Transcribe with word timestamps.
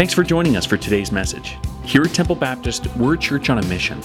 Thanks 0.00 0.14
for 0.14 0.24
joining 0.24 0.56
us 0.56 0.64
for 0.64 0.78
today's 0.78 1.12
message. 1.12 1.58
Here 1.84 2.00
at 2.00 2.14
Temple 2.14 2.34
Baptist, 2.34 2.86
we're 2.96 3.16
a 3.16 3.18
church 3.18 3.50
on 3.50 3.58
a 3.58 3.62
mission, 3.66 4.00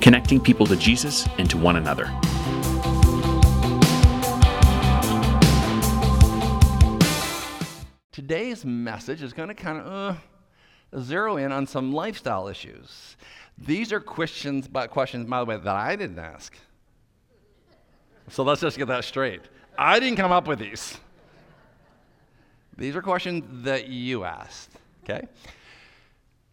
connecting 0.00 0.40
people 0.40 0.64
to 0.64 0.74
Jesus 0.74 1.28
and 1.36 1.50
to 1.50 1.58
one 1.58 1.76
another. 1.76 2.06
Today's 8.10 8.64
message 8.64 9.22
is 9.22 9.34
going 9.34 9.48
to 9.50 9.54
kind 9.54 9.80
of 9.80 10.16
uh, 10.94 11.00
zero 11.02 11.36
in 11.36 11.52
on 11.52 11.66
some 11.66 11.92
lifestyle 11.92 12.48
issues. 12.48 13.18
These 13.58 13.92
are 13.92 14.00
questions, 14.00 14.66
questions, 14.88 15.28
by 15.28 15.40
the 15.40 15.44
way, 15.44 15.58
that 15.58 15.76
I 15.76 15.94
didn't 15.94 16.20
ask. 16.20 16.56
So 18.30 18.44
let's 18.44 18.62
just 18.62 18.78
get 18.78 18.88
that 18.88 19.04
straight. 19.04 19.42
I 19.76 20.00
didn't 20.00 20.16
come 20.16 20.32
up 20.32 20.48
with 20.48 20.60
these. 20.60 20.96
These 22.78 22.96
are 22.96 23.02
questions 23.02 23.44
that 23.64 23.88
you 23.88 24.24
asked, 24.24 24.70
okay? 25.08 25.26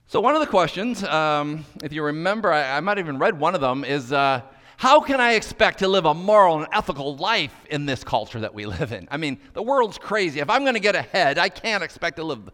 So, 0.08 0.20
one 0.20 0.36
of 0.36 0.41
the 0.41 0.48
questions, 0.48 1.04
um, 1.04 1.66
if 1.84 1.94
you 1.94 2.04
remember, 2.04 2.52
I, 2.52 2.77
I, 2.77 2.80
might 2.82 2.98
have 2.98 3.05
even 3.05 3.18
read 3.18 3.40
one 3.40 3.55
of 3.55 3.62
them, 3.62 3.86
is 3.86 4.12
uh, 4.12 4.41
how 4.76 5.00
can 5.00 5.22
I 5.22 5.34
expect 5.34 5.80
to 5.80 5.88
live 5.88 6.05
a 6.05 6.14
moral 6.14 6.60
and 6.60 6.68
ethical 6.74 7.16
life 7.16 7.55
in 7.70 7.86
this 7.86 8.04
culture 8.04 8.41
that 8.41 8.54
we 8.54 8.66
live 8.66 8.91
in? 8.91 9.08
I 9.10 9.18
mean, 9.18 9.40
the 9.54 9.64
world's 9.64 9.98
crazy. 9.98 10.41
If 10.41 10.50
I'm 10.50 10.64
going 10.64 10.74
to 10.74 10.82
get 10.82 10.96
ahead, 10.96 11.38
I 11.38 11.48
can't 11.48 11.82
expect 11.82 12.18
to 12.18 12.24
live 12.24 12.50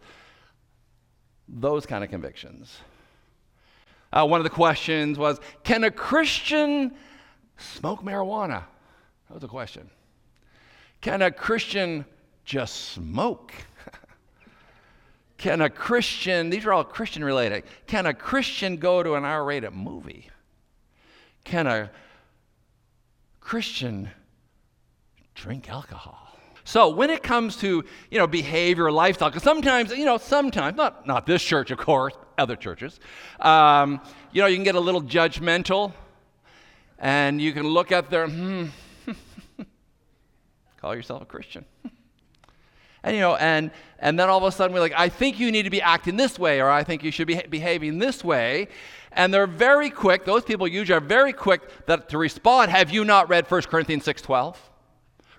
those 1.48 1.84
kind 1.84 2.04
of 2.04 2.10
convictions. 2.10 2.76
Uh, 4.12 4.26
one 4.26 4.38
of 4.40 4.44
the 4.44 4.50
questions 4.50 5.18
was 5.18 5.40
Can 5.64 5.84
a 5.84 5.90
Christian 5.90 6.92
smoke 7.56 8.04
marijuana? 8.04 8.62
That 9.28 9.34
was 9.34 9.42
a 9.42 9.48
question. 9.48 9.90
Can 11.00 11.22
a 11.22 11.30
Christian 11.30 12.04
just 12.44 12.90
smoke? 12.90 13.52
Can 15.38 15.60
a 15.60 15.70
Christian, 15.70 16.50
these 16.50 16.66
are 16.66 16.72
all 16.72 16.84
Christian 16.84 17.24
related, 17.24 17.64
can 17.86 18.06
a 18.06 18.14
Christian 18.14 18.76
go 18.76 19.02
to 19.02 19.14
an 19.14 19.24
R 19.24 19.44
rated 19.44 19.72
movie? 19.72 20.28
Can 21.44 21.66
a 21.66 21.90
Christian 23.40 24.10
drink 25.34 25.70
alcohol. 25.70 26.18
So 26.64 26.90
when 26.90 27.08
it 27.08 27.22
comes 27.22 27.56
to 27.56 27.82
you 28.10 28.18
know 28.18 28.26
behavior, 28.26 28.92
lifestyle, 28.92 29.30
because 29.30 29.42
sometimes 29.42 29.90
you 29.90 30.04
know 30.04 30.18
sometimes 30.18 30.76
not 30.76 31.06
not 31.06 31.24
this 31.24 31.42
church 31.42 31.70
of 31.70 31.78
course, 31.78 32.12
other 32.36 32.56
churches, 32.56 33.00
um, 33.40 34.02
you 34.32 34.42
know 34.42 34.48
you 34.48 34.56
can 34.56 34.64
get 34.64 34.74
a 34.74 34.80
little 34.80 35.02
judgmental, 35.02 35.94
and 36.98 37.40
you 37.40 37.52
can 37.52 37.66
look 37.66 37.90
at 37.90 38.10
their 38.10 38.28
hmm, 38.28 38.66
call 40.80 40.94
yourself 40.94 41.22
a 41.22 41.24
Christian. 41.24 41.64
And 43.02 43.14
you 43.14 43.20
know, 43.20 43.36
and 43.36 43.70
and 43.98 44.18
then 44.18 44.28
all 44.28 44.38
of 44.38 44.44
a 44.44 44.52
sudden 44.52 44.74
we're 44.74 44.80
like, 44.80 44.94
I 44.96 45.08
think 45.08 45.38
you 45.38 45.50
need 45.52 45.64
to 45.64 45.70
be 45.70 45.82
acting 45.82 46.16
this 46.16 46.38
way, 46.38 46.60
or 46.60 46.70
I 46.70 46.84
think 46.84 47.02
you 47.02 47.10
should 47.10 47.26
be 47.26 47.40
behaving 47.48 47.98
this 47.98 48.22
way. 48.24 48.68
And 49.12 49.32
they're 49.32 49.46
very 49.46 49.90
quick, 49.90 50.24
those 50.24 50.44
people 50.44 50.68
usually 50.68 50.96
are 50.96 51.00
very 51.00 51.32
quick 51.32 51.86
that 51.86 52.08
to 52.10 52.18
respond, 52.18 52.70
have 52.70 52.90
you 52.90 53.04
not 53.04 53.28
read 53.28 53.50
1 53.50 53.62
Corinthians 53.62 54.04
6:12? 54.04 54.56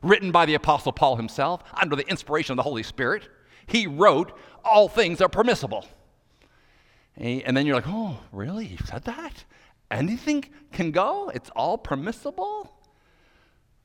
Written 0.01 0.31
by 0.31 0.45
the 0.45 0.55
Apostle 0.55 0.93
Paul 0.93 1.17
himself, 1.17 1.63
under 1.73 1.95
the 1.95 2.07
inspiration 2.07 2.53
of 2.53 2.57
the 2.57 2.63
Holy 2.63 2.83
Spirit. 2.83 3.27
He 3.67 3.85
wrote, 3.85 4.31
All 4.63 4.87
things 4.87 5.21
are 5.21 5.29
permissible. 5.29 5.85
And 7.19 7.55
then 7.55 7.65
you're 7.65 7.75
like, 7.75 7.87
oh, 7.87 8.17
really? 8.31 8.65
You 8.65 8.77
said 8.85 9.03
that? 9.03 9.43
Anything 9.91 10.45
can 10.71 10.91
go? 10.91 11.29
It's 11.29 11.49
all 11.49 11.77
permissible? 11.77 12.71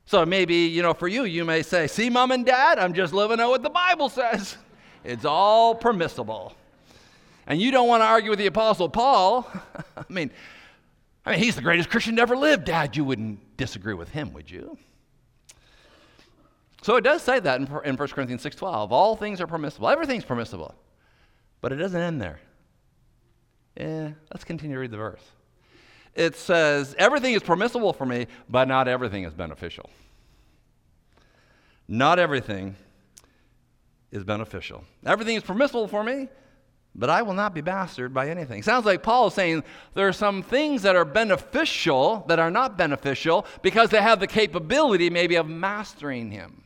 So 0.05 0.25
maybe, 0.25 0.55
you 0.55 0.81
know, 0.81 0.93
for 0.93 1.07
you, 1.07 1.23
you 1.23 1.43
may 1.43 1.63
say, 1.63 1.87
see, 1.87 2.09
mom 2.09 2.31
and 2.31 2.45
dad, 2.45 2.77
I'm 2.77 2.93
just 2.93 3.11
living 3.13 3.39
out 3.39 3.49
what 3.49 3.63
the 3.63 3.69
Bible 3.69 4.09
says. 4.09 4.57
It's 5.07 5.23
all 5.23 5.75
permissible. 5.75 6.55
And 7.45 7.61
you 7.61 7.69
don't 7.69 7.87
want 7.87 8.01
to 8.01 8.07
argue 8.07 8.31
with 8.31 8.39
the 8.39 8.47
Apostle 8.47 8.89
Paul. 8.89 9.47
I 9.95 10.03
mean, 10.09 10.31
I 11.23 11.33
mean, 11.33 11.39
he's 11.39 11.55
the 11.55 11.61
greatest 11.61 11.91
Christian 11.91 12.15
to 12.15 12.23
ever 12.23 12.35
live. 12.35 12.65
Dad, 12.65 12.97
you 12.97 13.05
wouldn't 13.05 13.55
disagree 13.55 13.93
with 13.93 14.09
him, 14.09 14.33
would 14.33 14.49
you? 14.49 14.79
So 16.81 16.95
it 16.95 17.03
does 17.03 17.21
say 17.21 17.39
that 17.39 17.61
in, 17.61 17.67
in 17.85 17.97
1 17.97 18.07
Corinthians 18.07 18.43
6.12. 18.43 18.89
All 18.89 19.15
things 19.15 19.39
are 19.41 19.45
permissible. 19.45 19.89
Everything's 19.89 20.25
permissible. 20.25 20.73
But 21.61 21.71
it 21.71 21.75
doesn't 21.75 22.01
end 22.01 22.19
there. 22.19 22.39
Yeah, 23.77 24.09
let's 24.33 24.43
continue 24.43 24.75
to 24.75 24.79
read 24.79 24.89
the 24.89 24.97
verse 24.97 25.21
it 26.15 26.35
says, 26.35 26.95
Everything 26.97 27.33
is 27.33 27.43
permissible 27.43 27.93
for 27.93 28.05
me, 28.05 28.27
but 28.49 28.67
not 28.67 28.87
everything 28.87 29.23
is 29.23 29.33
beneficial. 29.33 29.89
Not 31.87 32.17
everything 32.17 32.75
is 34.11 34.23
beneficial. 34.23 34.83
Everything 35.05 35.35
is 35.35 35.43
permissible 35.43 35.87
for 35.87 36.03
me, 36.03 36.29
but 36.95 37.09
I 37.09 37.21
will 37.21 37.33
not 37.33 37.53
be 37.53 37.61
bastarded 37.61 38.13
by 38.13 38.29
anything. 38.29 38.63
Sounds 38.63 38.85
like 38.85 39.03
Paul 39.03 39.27
is 39.27 39.33
saying 39.33 39.63
there 39.93 40.07
are 40.07 40.13
some 40.13 40.41
things 40.41 40.81
that 40.83 40.95
are 40.95 41.05
beneficial 41.05 42.23
that 42.27 42.39
are 42.39 42.49
not 42.49 42.77
beneficial 42.77 43.45
because 43.61 43.89
they 43.89 44.01
have 44.01 44.19
the 44.19 44.27
capability 44.27 45.09
maybe 45.09 45.35
of 45.35 45.47
mastering 45.47 46.31
him. 46.31 46.63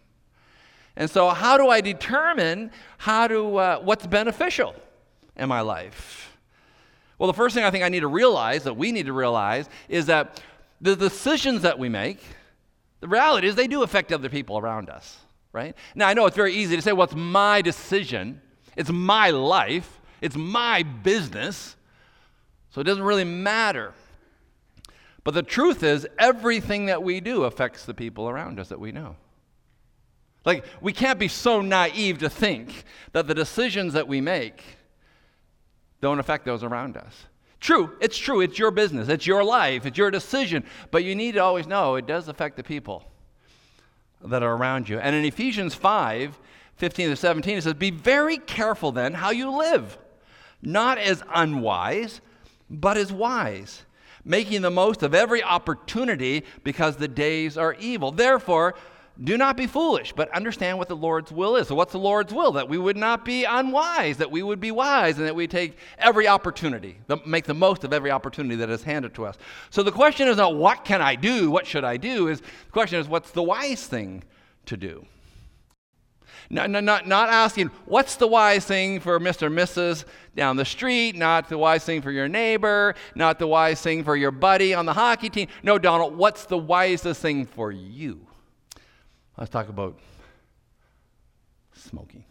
And 0.96 1.09
so, 1.09 1.30
how 1.30 1.58
do 1.58 1.70
I 1.70 1.82
determine 1.82 2.72
how 2.98 3.28
to, 3.28 3.58
uh, 3.58 3.80
what's 3.80 4.06
beneficial 4.06 4.76
in 5.36 5.50
my 5.50 5.62
life? 5.62 6.28
Well, 7.19 7.28
the 7.28 7.34
first 7.34 7.53
thing 7.53 7.66
I 7.66 7.69
think 7.69 7.84
I 7.84 7.90
need 7.90 8.00
to 8.00 8.07
realize, 8.07 8.63
that 8.63 8.75
we 8.75 8.94
need 8.94 9.06
to 9.07 9.13
realize, 9.13 9.69
is 9.90 10.06
that 10.06 10.41
the 10.80 10.96
decisions 10.96 11.62
that 11.63 11.78
we 11.78 11.90
make, 11.90 12.19
the 13.02 13.09
reality 13.09 13.47
is 13.47 13.56
they 13.56 13.68
do 13.68 13.84
affect 13.84 14.13
other 14.13 14.30
people 14.30 14.57
around 14.57 14.90
us, 14.90 15.19
right? 15.52 15.75
Now, 15.96 16.08
I 16.08 16.13
know 16.13 16.25
it's 16.25 16.38
very 16.38 16.53
easy 16.53 16.78
to 16.78 16.81
say, 16.81 16.94
well, 16.94 17.03
it's 17.03 17.16
my 17.16 17.62
decision, 17.62 18.41
it's 18.78 18.90
my 18.90 19.31
life, 19.31 20.00
it's 20.22 20.38
my 20.38 20.84
business, 20.84 21.75
so 22.69 22.79
it 22.79 22.85
doesn't 22.85 23.03
really 23.03 23.25
matter. 23.25 23.94
But 25.25 25.34
the 25.34 25.44
truth 25.44 25.84
is, 25.84 26.08
everything 26.18 26.85
that 26.85 27.03
we 27.03 27.19
do 27.19 27.44
affects 27.44 27.84
the 27.84 27.94
people 27.94 28.29
around 28.29 28.62
us 28.62 28.69
that 28.69 28.79
we 28.79 28.94
know. 28.94 29.18
Like, 30.46 30.63
we 30.79 30.94
can't 30.94 31.19
be 31.19 31.28
so 31.28 31.62
naive 31.62 32.19
to 32.19 32.29
think 32.29 32.85
that 33.12 33.28
the 33.28 33.34
decisions 33.34 33.91
that 33.94 34.08
we 34.08 34.22
make 34.22 34.63
don't 36.02 36.20
affect 36.20 36.46
those 36.46 36.64
around 36.64 36.98
us. 36.98 37.26
True, 37.60 37.92
it's 38.00 38.18
true, 38.18 38.42
it's 38.42 38.58
your 38.58 38.72
business, 38.72 39.10
it's 39.10 39.28
your 39.28 39.44
life, 39.44 39.86
it's 39.86 39.98
your 39.98 40.12
decision, 40.12 40.64
but 40.92 41.04
you 41.04 41.14
need 41.14 41.34
to 41.34 41.40
always 41.40 41.68
know 41.68 41.96
it 41.96 42.08
does 42.08 42.28
affect 42.30 42.56
the 42.56 42.64
people 42.64 43.04
that 44.24 44.44
are 44.44 44.56
around 44.56 44.88
you. 44.88 44.98
And 45.00 45.16
in 45.16 45.26
Ephesians 45.26 45.76
5 45.76 46.40
15 46.80 47.09
to 47.09 47.16
17, 47.18 47.58
it 47.58 47.62
says, 47.64 47.74
Be 47.74 47.92
very 47.92 48.38
careful 48.38 48.94
then 48.94 49.14
how 49.14 49.32
you 49.32 49.52
live, 49.52 49.98
not 50.62 50.98
as 50.98 51.22
unwise, 51.34 52.22
but 52.70 52.96
as 52.96 53.12
wise, 53.12 53.84
making 54.24 54.62
the 54.62 54.72
most 54.72 55.04
of 55.04 55.14
every 55.14 55.44
opportunity 55.44 56.46
because 56.64 56.96
the 56.96 57.08
days 57.09 57.58
are 57.58 57.74
evil. 57.74 58.14
Therefore, 58.14 58.76
do 59.22 59.38
not 59.38 59.57
be 59.57 59.68
foolish, 59.68 60.13
but 60.13 60.31
understand 60.31 60.78
what 60.78 60.88
the 60.88 60.96
Lord's 60.96 61.31
will 61.31 61.57
is. 61.57 61.68
So, 61.68 61.75
what's 61.75 61.91
the 61.91 62.00
Lord's 62.00 62.34
will? 62.34 62.53
That 62.53 62.69
we 62.69 62.78
would 62.78 62.96
not 62.96 63.25
be 63.25 63.44
unwise, 63.44 64.18
that 64.18 64.31
we 64.31 64.41
would 64.41 64.62
be 64.62 64.72
wise, 64.72 65.18
and 65.18 65.28
that 65.28 65.35
we 65.35 65.47
take 65.47 65.78
every 65.97 66.28
opportunity, 66.28 66.97
make 67.25 67.46
the 67.46 67.53
most 67.53 67.84
of 67.84 67.91
every 67.91 68.12
opportunity 68.12 68.56
that 68.56 68.69
is 68.69 68.84
handed 68.84 69.13
to 69.16 69.25
us. 69.25 69.38
So, 69.72 69.84
the 69.84 69.91
question 69.91 70.28
is 70.29 70.38
not 70.38 70.56
what 70.56 70.85
can 70.85 71.02
I 71.02 71.16
do, 71.16 71.52
what 71.52 71.68
should 71.68 71.84
I 71.84 71.97
do? 71.97 72.29
Is 72.29 72.40
the 72.40 72.72
question 72.72 73.00
is 73.00 73.09
what's 73.09 73.31
the 73.31 73.44
wise 73.44 73.85
thing 73.85 74.24
to 74.68 74.78
do? 74.78 75.06
Not, 76.50 76.69
not, 76.72 77.06
not 77.06 77.29
asking 77.29 77.68
what's 77.85 78.16
the 78.16 78.25
wise 78.25 78.66
thing 78.66 79.02
for 79.02 79.19
Mr. 79.19 79.47
and 79.47 79.58
Mrs. 79.58 80.06
down 80.35 80.56
the 80.56 80.66
street, 80.66 81.16
not 81.16 81.47
the 81.47 81.58
wise 81.58 81.84
thing 81.84 82.02
for 82.02 82.09
your 82.09 82.28
neighbor, 82.28 82.96
not 83.13 83.38
the 83.38 83.46
wise 83.46 83.81
thing 83.81 84.03
for 84.03 84.16
your 84.16 84.31
buddy 84.31 84.74
on 84.74 84.88
the 84.88 84.94
hockey 84.94 85.29
team. 85.29 85.47
No, 85.62 85.78
Donald, 85.78 86.18
what's 86.18 86.46
the 86.46 86.58
wisest 86.58 87.22
thing 87.22 87.46
for 87.46 87.72
you? 87.72 88.28
Let's 89.40 89.50
talk 89.50 89.70
about 89.70 89.98
smoking. 91.74 92.26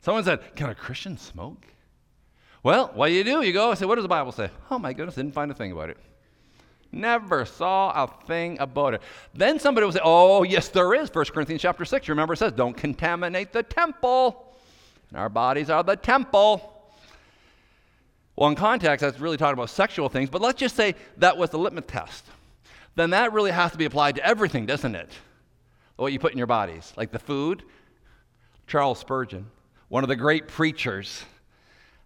Someone 0.00 0.22
said, 0.22 0.54
Can 0.54 0.70
a 0.70 0.74
Christian 0.76 1.18
smoke? 1.18 1.66
Well, 2.62 2.92
what 2.94 3.08
do 3.08 3.14
you 3.14 3.24
do? 3.24 3.42
You 3.42 3.52
go 3.52 3.70
and 3.70 3.78
say, 3.78 3.84
What 3.84 3.96
does 3.96 4.04
the 4.04 4.08
Bible 4.08 4.30
say? 4.30 4.48
Oh 4.70 4.78
my 4.78 4.92
goodness, 4.92 5.16
didn't 5.16 5.34
find 5.34 5.50
a 5.50 5.54
thing 5.54 5.72
about 5.72 5.90
it. 5.90 5.96
Never 6.92 7.44
saw 7.44 8.04
a 8.04 8.26
thing 8.26 8.58
about 8.60 8.94
it. 8.94 9.02
Then 9.34 9.58
somebody 9.58 9.84
will 9.84 9.92
say, 9.92 10.00
Oh, 10.04 10.44
yes, 10.44 10.68
there 10.68 10.94
is. 10.94 11.12
1 11.12 11.24
Corinthians 11.26 11.62
chapter 11.62 11.84
6. 11.84 12.08
Remember, 12.08 12.34
it 12.34 12.36
says, 12.36 12.52
Don't 12.52 12.76
contaminate 12.76 13.52
the 13.52 13.64
temple. 13.64 14.54
And 15.10 15.18
our 15.18 15.28
bodies 15.28 15.68
are 15.68 15.82
the 15.82 15.96
temple. 15.96 16.72
Well, 18.36 18.50
in 18.50 18.54
context, 18.54 19.00
that's 19.00 19.18
really 19.18 19.36
talking 19.36 19.54
about 19.54 19.70
sexual 19.70 20.08
things, 20.08 20.30
but 20.30 20.40
let's 20.40 20.60
just 20.60 20.76
say 20.76 20.94
that 21.16 21.36
was 21.36 21.50
the 21.50 21.58
litmus 21.58 21.86
test. 21.88 22.24
Then 22.94 23.10
that 23.10 23.32
really 23.32 23.50
has 23.50 23.72
to 23.72 23.78
be 23.78 23.84
applied 23.84 24.16
to 24.16 24.24
everything, 24.24 24.64
doesn't 24.64 24.94
it? 24.94 25.10
What 25.96 26.12
you 26.12 26.18
put 26.18 26.32
in 26.32 26.38
your 26.38 26.46
bodies, 26.46 26.92
like 26.96 27.10
the 27.10 27.18
food. 27.18 27.62
Charles 28.66 28.98
Spurgeon, 28.98 29.46
one 29.88 30.02
of 30.02 30.08
the 30.08 30.16
great 30.16 30.48
preachers, 30.48 31.24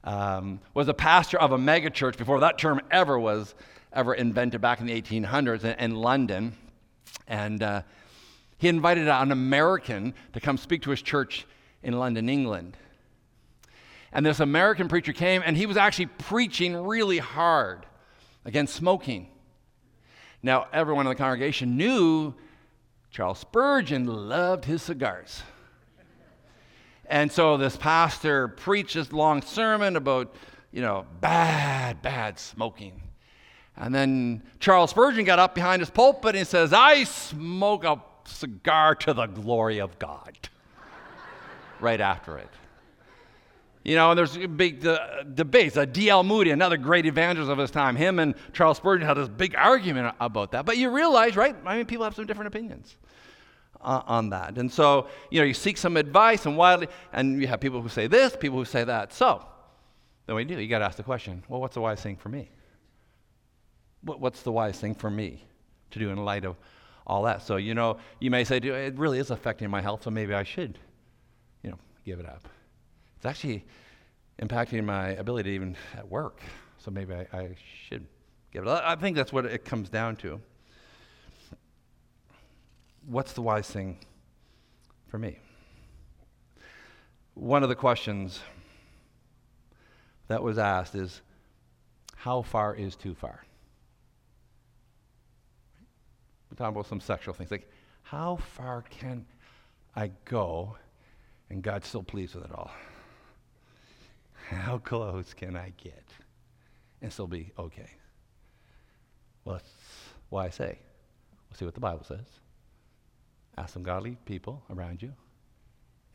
um, 0.04 0.60
was 0.74 0.88
a 0.88 0.94
pastor 0.94 1.38
of 1.38 1.52
a 1.52 1.58
megachurch 1.58 2.16
before 2.16 2.40
that 2.40 2.58
term 2.58 2.80
ever 2.90 3.18
was 3.18 3.54
ever 3.92 4.14
invented 4.14 4.60
back 4.60 4.80
in 4.80 4.86
the 4.86 5.02
1800s 5.02 5.64
in, 5.64 5.72
in 5.78 5.94
London. 5.96 6.52
And 7.26 7.62
uh, 7.62 7.82
he 8.58 8.68
invited 8.68 9.08
an 9.08 9.32
American 9.32 10.14
to 10.32 10.40
come 10.40 10.56
speak 10.56 10.82
to 10.82 10.90
his 10.90 11.02
church 11.02 11.46
in 11.82 11.98
London, 11.98 12.28
England. 12.28 12.76
And 14.12 14.24
this 14.24 14.40
American 14.40 14.88
preacher 14.88 15.12
came, 15.12 15.42
and 15.44 15.56
he 15.56 15.66
was 15.66 15.76
actually 15.76 16.06
preaching 16.06 16.76
really 16.76 17.18
hard 17.18 17.86
against 18.44 18.74
smoking. 18.74 19.28
Now, 20.42 20.66
everyone 20.72 21.06
in 21.06 21.10
the 21.10 21.16
congregation 21.16 21.76
knew 21.76 22.34
Charles 23.10 23.38
Spurgeon 23.40 24.06
loved 24.06 24.64
his 24.64 24.82
cigars. 24.82 25.42
And 27.06 27.30
so 27.30 27.56
this 27.56 27.76
pastor 27.76 28.46
preached 28.46 28.94
this 28.94 29.12
long 29.12 29.42
sermon 29.42 29.96
about, 29.96 30.32
you 30.70 30.80
know, 30.80 31.06
bad, 31.20 32.02
bad 32.02 32.38
smoking. 32.38 33.02
And 33.76 33.92
then 33.92 34.42
Charles 34.60 34.90
Spurgeon 34.90 35.24
got 35.24 35.40
up 35.40 35.56
behind 35.56 35.80
his 35.80 35.90
pulpit 35.90 36.36
and 36.36 36.46
says, 36.46 36.72
I 36.72 37.02
smoke 37.04 37.82
a 37.82 38.00
cigar 38.24 38.94
to 38.96 39.12
the 39.12 39.26
glory 39.26 39.80
of 39.80 39.98
God. 39.98 40.38
right 41.80 42.00
after 42.00 42.38
it. 42.38 42.50
You 43.82 43.94
know, 43.94 44.10
and 44.10 44.18
there's 44.18 44.36
big 44.36 44.86
debates. 45.34 45.76
Uh, 45.76 45.86
D.L. 45.86 46.22
Moody, 46.22 46.50
another 46.50 46.76
great 46.76 47.06
evangelist 47.06 47.50
of 47.50 47.56
his 47.56 47.70
time, 47.70 47.96
him 47.96 48.18
and 48.18 48.34
Charles 48.52 48.76
Spurgeon 48.76 49.06
had 49.06 49.14
this 49.14 49.28
big 49.28 49.54
argument 49.56 50.14
about 50.20 50.52
that. 50.52 50.66
But 50.66 50.76
you 50.76 50.90
realize, 50.90 51.34
right? 51.34 51.56
I 51.64 51.76
mean, 51.78 51.86
people 51.86 52.04
have 52.04 52.14
some 52.14 52.26
different 52.26 52.48
opinions 52.48 52.96
uh, 53.80 54.02
on 54.06 54.30
that. 54.30 54.58
And 54.58 54.70
so, 54.70 55.08
you 55.30 55.40
know, 55.40 55.46
you 55.46 55.54
seek 55.54 55.78
some 55.78 55.96
advice 55.96 56.44
and 56.44 56.58
wildly, 56.58 56.88
and 57.12 57.40
you 57.40 57.46
have 57.46 57.60
people 57.60 57.80
who 57.80 57.88
say 57.88 58.06
this, 58.06 58.36
people 58.36 58.58
who 58.58 58.66
say 58.66 58.84
that. 58.84 59.14
So, 59.14 59.46
then 60.26 60.36
we 60.36 60.44
do. 60.44 60.60
You 60.60 60.68
got 60.68 60.80
to 60.80 60.84
ask 60.84 60.96
the 60.96 61.02
question 61.02 61.42
well, 61.48 61.60
what's 61.60 61.74
the 61.74 61.80
wise 61.80 62.02
thing 62.02 62.16
for 62.16 62.28
me? 62.28 62.50
What, 64.02 64.20
what's 64.20 64.42
the 64.42 64.52
wise 64.52 64.78
thing 64.78 64.94
for 64.94 65.10
me 65.10 65.44
to 65.90 65.98
do 65.98 66.10
in 66.10 66.18
light 66.18 66.44
of 66.44 66.56
all 67.06 67.22
that? 67.22 67.42
So, 67.42 67.56
you 67.56 67.74
know, 67.74 67.96
you 68.18 68.30
may 68.30 68.44
say, 68.44 68.58
it 68.58 68.98
really 68.98 69.18
is 69.18 69.30
affecting 69.30 69.70
my 69.70 69.80
health, 69.80 70.02
so 70.02 70.10
maybe 70.10 70.34
I 70.34 70.42
should, 70.42 70.78
you 71.62 71.70
know, 71.70 71.78
give 72.04 72.20
it 72.20 72.26
up. 72.26 72.46
It's 73.20 73.26
actually 73.26 73.66
impacting 74.40 74.82
my 74.82 75.08
ability 75.08 75.50
even 75.50 75.76
at 75.94 76.08
work. 76.08 76.40
So 76.78 76.90
maybe 76.90 77.12
I, 77.12 77.26
I 77.34 77.54
should 77.86 78.06
give 78.50 78.66
it. 78.66 78.70
I 78.70 78.96
think 78.96 79.14
that's 79.14 79.30
what 79.30 79.44
it 79.44 79.62
comes 79.66 79.90
down 79.90 80.16
to. 80.16 80.40
What's 83.06 83.34
the 83.34 83.42
wise 83.42 83.68
thing 83.68 83.98
for 85.08 85.18
me? 85.18 85.38
One 87.34 87.62
of 87.62 87.68
the 87.68 87.74
questions 87.74 88.40
that 90.28 90.42
was 90.42 90.56
asked 90.56 90.94
is 90.94 91.20
how 92.16 92.40
far 92.40 92.74
is 92.74 92.96
too 92.96 93.14
far? 93.14 93.44
We're 96.50 96.56
talking 96.56 96.74
about 96.74 96.86
some 96.86 97.00
sexual 97.00 97.34
things. 97.34 97.50
Like, 97.50 97.70
how 98.02 98.36
far 98.36 98.80
can 98.88 99.26
I 99.94 100.10
go 100.24 100.78
and 101.50 101.62
God's 101.62 101.86
still 101.86 102.02
pleased 102.02 102.34
with 102.34 102.46
it 102.46 102.52
all? 102.52 102.70
How 104.50 104.78
close 104.78 105.32
can 105.32 105.56
I 105.56 105.72
get 105.76 106.04
and 107.00 107.12
still 107.12 107.28
be 107.28 107.52
okay? 107.56 107.90
Well, 109.44 109.56
that's 109.56 109.72
why 110.28 110.46
I 110.46 110.50
say, 110.50 110.76
we'll 111.48 111.56
see 111.56 111.64
what 111.64 111.74
the 111.74 111.80
Bible 111.80 112.02
says. 112.02 112.26
Ask 113.56 113.74
some 113.74 113.84
godly 113.84 114.16
people 114.24 114.62
around 114.68 115.02
you, 115.02 115.12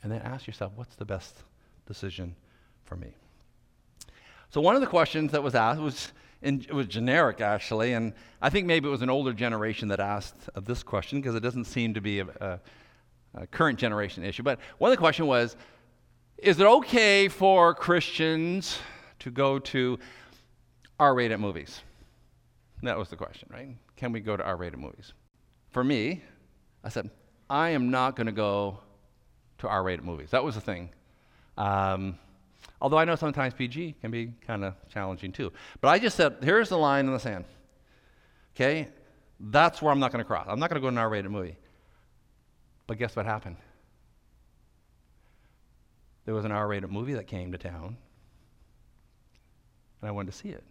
and 0.04 0.12
then 0.12 0.22
ask 0.22 0.48
yourself, 0.48 0.74
what's 0.76 0.96
the 0.96 1.06
best 1.06 1.44
decision 1.88 2.36
for 2.84 2.98
me? 2.98 3.14
So 4.50 4.60
one 4.60 4.76
of 4.76 4.82
the 4.82 4.88
questions 4.88 5.32
that 5.32 5.42
was 5.42 5.56
asked 5.56 5.80
was, 5.80 6.12
in, 6.42 6.60
it 6.60 6.74
was 6.74 6.88
generic 6.88 7.40
actually, 7.40 7.94
and 7.94 8.14
I 8.42 8.50
think 8.50 8.68
maybe 8.68 8.90
it 8.90 8.92
was 8.92 9.02
an 9.02 9.10
older 9.10 9.32
generation 9.32 9.88
that 9.88 10.02
asked 10.02 10.50
this 10.66 10.84
question 10.84 11.22
because 11.22 11.36
it 11.36 11.40
doesn't 11.40 11.66
seem 11.66 11.94
to 11.94 12.02
be 12.02 12.20
a, 12.20 12.28
a, 12.42 12.60
a 13.36 13.48
current 13.48 13.80
generation 13.80 14.26
issue. 14.26 14.44
But 14.44 14.60
one 14.78 14.92
of 14.92 14.98
the 14.98 15.02
questions 15.02 15.28
was, 15.28 15.56
is 16.38 16.60
it 16.60 16.66
okay 16.66 17.28
for 17.28 17.74
Christians 17.74 18.80
to 19.20 19.32
go 19.32 19.60
to 19.60 19.98
R 21.00 21.14
rated 21.16 21.40
movies? 21.40 21.82
That 22.84 22.98
was 22.98 23.10
the 23.10 23.16
question, 23.16 23.50
right? 23.52 23.76
Can 23.96 24.12
we 24.12 24.20
go 24.20 24.36
to 24.38 24.44
R 24.44 24.58
rated 24.58 24.80
movies? 24.80 25.14
For 25.72 25.84
me, 25.84 26.24
I 26.84 26.90
said, 26.90 27.10
I 27.50 27.70
am 27.70 27.90
not 27.90 28.16
going 28.16 28.28
to 28.28 28.34
go 28.34 28.80
to 29.60 29.68
R 29.68 29.84
rated 29.84 30.06
movies. 30.06 30.32
That 30.32 30.44
was 30.44 30.56
the 30.56 30.62
thing. 30.62 30.90
Um, 31.58 32.20
although 32.82 32.98
I 32.98 33.06
know 33.06 33.16
sometimes 33.16 33.54
PG 33.54 33.96
can 34.02 34.12
be 34.12 34.34
kind 34.46 34.64
of 34.64 34.74
challenging 34.90 35.32
too. 35.32 35.52
But 35.82 35.90
I 35.90 36.00
just 36.00 36.18
said, 36.18 36.38
here's 36.42 36.70
the 36.70 36.78
line 36.78 37.06
in 37.06 37.14
the 37.14 37.20
sand. 37.20 37.46
Okay? 38.56 38.90
That's 39.40 39.82
where 39.82 39.92
I'm 39.92 40.00
not 40.00 40.12
going 40.12 40.24
to 40.24 40.28
cross. 40.28 40.48
I'm 40.50 40.60
not 40.60 40.70
going 40.70 40.82
to 40.82 40.82
go 40.82 40.90
to 40.90 40.96
an 40.96 40.98
R 40.98 41.10
rated 41.10 41.32
movie. 41.32 41.58
But 42.88 42.98
guess 42.98 43.16
what 43.16 43.26
happened? 43.26 43.58
There 46.26 46.34
was 46.34 46.46
an 46.46 46.52
R 46.52 46.68
rated 46.68 46.92
movie 46.92 47.14
that 47.14 47.28
came 47.28 47.52
to 47.52 47.58
town, 47.58 47.98
and 50.02 50.10
I 50.10 50.12
wanted 50.12 50.32
to 50.32 50.38
see 50.38 50.50
it 50.50 50.64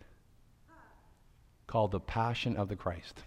called 1.67 1.93
The 1.93 2.01
Passion 2.01 2.57
of 2.57 2.69
the 2.69 2.77
Christ. 2.77 3.23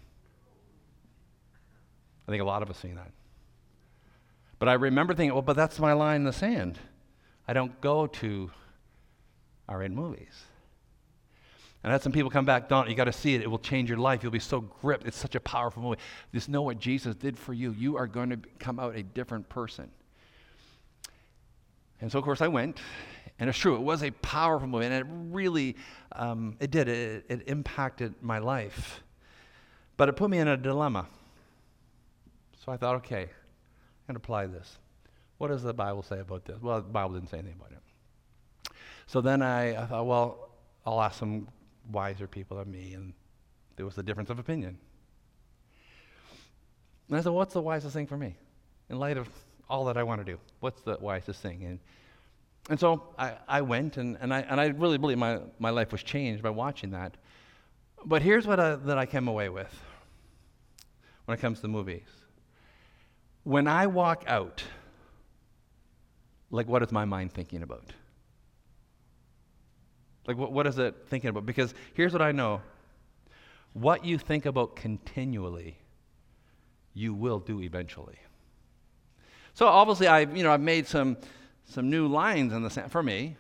I 2.28 2.32
think 2.32 2.42
a 2.42 2.46
lot 2.46 2.62
of 2.62 2.70
us 2.70 2.78
seen 2.78 2.96
that. 2.96 3.12
But 4.60 4.70
I 4.70 4.74
remember 4.74 5.14
thinking, 5.14 5.34
well, 5.34 5.42
but 5.42 5.56
that's 5.56 5.80
my 5.80 5.94
line 5.94 6.18
in 6.18 6.24
the 6.24 6.34
sand. 6.34 6.78
I 7.48 7.54
don't 7.54 7.80
go 7.80 8.08
to 8.08 8.52
R 9.70 9.80
rated 9.80 9.96
movies. 9.96 10.44
And 11.84 11.92
I 11.92 11.94
had 11.94 12.02
some 12.02 12.12
people 12.12 12.30
come 12.30 12.46
back, 12.46 12.68
Don, 12.68 12.90
you 12.90 12.96
got 12.96 13.06
to 13.06 13.14
see 13.14 13.36
it. 13.36 13.42
It 13.42 13.50
will 13.50 13.60
change 13.60 13.88
your 13.88 14.00
life. 14.00 14.24
You'll 14.24 14.32
be 14.32 14.40
so 14.40 14.62
gripped. 14.62 15.08
It's 15.08 15.18
such 15.18 15.36
a 15.36 15.40
powerful 15.40 15.84
movie. 15.84 16.00
Just 16.34 16.50
know 16.50 16.64
what 16.64 16.80
Jesus 16.80 17.16
did 17.16 17.38
for 17.38 17.54
you. 17.54 17.72
You 17.72 17.98
are 17.98 18.08
going 18.08 18.30
to 18.30 18.40
come 18.60 18.80
out 18.80 18.96
a 18.96 19.04
different 19.04 19.48
person. 19.48 19.90
And 22.02 22.12
so, 22.12 22.20
of 22.20 22.26
course, 22.26 22.42
I 22.42 22.48
went, 22.48 22.80
and 23.40 23.50
it's 23.50 23.58
true, 23.58 23.76
it 23.76 23.82
was 23.82 24.04
a 24.04 24.12
powerful 24.12 24.68
movie, 24.68 24.86
and 24.86 24.94
it 24.94 25.06
really, 25.10 25.76
um, 26.12 26.56
it 26.60 26.72
did, 26.72 26.88
it, 26.88 27.26
it 27.28 27.48
impacted 27.48 28.14
my 28.22 28.38
life. 28.40 29.02
But 29.96 30.10
it 30.10 30.14
put 30.16 30.30
me 30.30 30.38
in 30.38 30.48
a 30.48 30.58
dilemma. 30.58 31.08
So 32.64 32.72
I 32.72 32.78
thought, 32.78 32.96
okay, 32.98 33.22
I'm 33.22 34.08
going 34.08 34.16
to 34.16 34.18
apply 34.18 34.46
this. 34.46 34.78
What 35.38 35.48
does 35.48 35.64
the 35.64 35.74
Bible 35.74 36.04
say 36.04 36.20
about 36.20 36.46
this? 36.46 36.62
Well, 36.62 36.82
the 36.82 36.88
Bible 36.88 37.16
didn't 37.16 37.30
say 37.30 37.40
anything 37.40 37.60
about 37.60 37.72
it. 37.72 38.74
So 39.08 39.22
then 39.22 39.42
I, 39.42 39.82
I 39.82 39.86
thought, 39.86 40.06
well, 40.06 40.50
I'll 40.86 41.02
ask 41.02 41.20
some 41.20 41.48
wiser 41.92 42.28
people 42.28 42.58
than 42.58 42.72
me, 42.72 42.94
and 42.94 43.14
there 43.76 43.86
was 43.86 43.98
a 43.98 44.04
difference 44.04 44.30
of 44.30 44.38
opinion. 44.38 44.78
And 47.08 47.18
I 47.18 47.22
said, 47.22 47.32
what's 47.32 47.54
the 47.54 47.62
wisest 47.62 47.94
thing 47.94 48.08
for 48.08 48.18
me 48.18 48.36
in 48.90 49.00
light 49.00 49.18
of 49.18 49.30
all 49.70 49.86
that 49.86 49.98
I 49.98 50.04
want 50.04 50.22
to 50.22 50.26
do. 50.26 50.40
What's 50.60 50.82
the 50.82 50.98
wisest 51.00 51.42
thing? 51.42 51.64
And, 51.64 51.80
and 52.70 52.80
so 52.80 53.04
I, 53.18 53.36
I 53.48 53.62
went, 53.62 53.98
and, 53.98 54.18
and, 54.20 54.34
I, 54.34 54.42
and 54.42 54.60
I 54.60 54.68
really 54.68 54.98
believe 54.98 55.18
my, 55.18 55.40
my 55.60 55.70
life 55.70 55.92
was 55.92 56.04
changed 56.04 56.44
by 56.44 56.50
watching 56.50 56.92
that. 56.92 57.18
But 58.06 58.22
here's 58.22 58.46
what 58.48 58.60
I, 58.60 58.76
that 58.76 58.98
I 58.98 59.06
came 59.06 59.28
away 59.28 59.50
with 59.50 59.74
when 61.26 61.38
it 61.38 61.42
comes 61.42 61.60
to 61.62 61.68
movies. 61.68 62.08
When 63.44 63.68
I 63.68 63.88
walk 63.88 64.24
out, 64.28 64.64
like, 66.52 66.68
what 66.68 66.82
is 66.84 66.92
my 66.92 67.06
mind 67.06 67.34
thinking 67.34 67.64
about? 67.64 67.92
Like, 70.28 70.38
what, 70.38 70.52
what 70.52 70.68
is 70.68 70.78
it 70.78 70.96
thinking 71.08 71.30
about? 71.30 71.46
Because 71.46 71.74
here's 71.94 72.14
what 72.14 72.22
I 72.22 72.32
know 72.32 72.62
what 73.74 74.04
you 74.04 74.18
think 74.18 74.46
about 74.46 74.76
continually, 74.76 75.78
you 76.94 77.14
will 77.14 77.40
do 77.40 77.62
eventually. 77.62 78.18
So 79.58 79.66
obviously, 79.66 80.06
I 80.06 80.20
you 80.20 80.44
know 80.44 80.52
I've 80.52 80.62
made 80.62 80.86
some 80.86 81.18
some 81.66 81.90
new 81.90 82.06
lines 82.08 82.54
in 82.54 82.62
the 82.62 82.70
sand 82.70 82.92
for 82.92 83.02
me. 83.02 83.36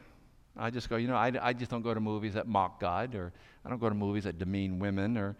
I 0.57 0.71
just 0.71 0.89
go, 0.89 0.95
you 0.95 1.07
know, 1.07 1.15
I, 1.15 1.31
I 1.39 1.53
just 1.53 1.69
don't 1.69 1.83
go 1.83 1.93
to 1.93 1.99
movies 1.99 2.33
that 2.33 2.47
mock 2.47 2.79
God, 2.79 3.13
or 3.13 3.31
I 3.63 3.69
don't 3.69 3.77
go 3.77 3.87
to 3.87 3.93
movies 3.93 4.23
that 4.23 4.39
demean 4.39 4.79
women, 4.79 5.15
or 5.15 5.35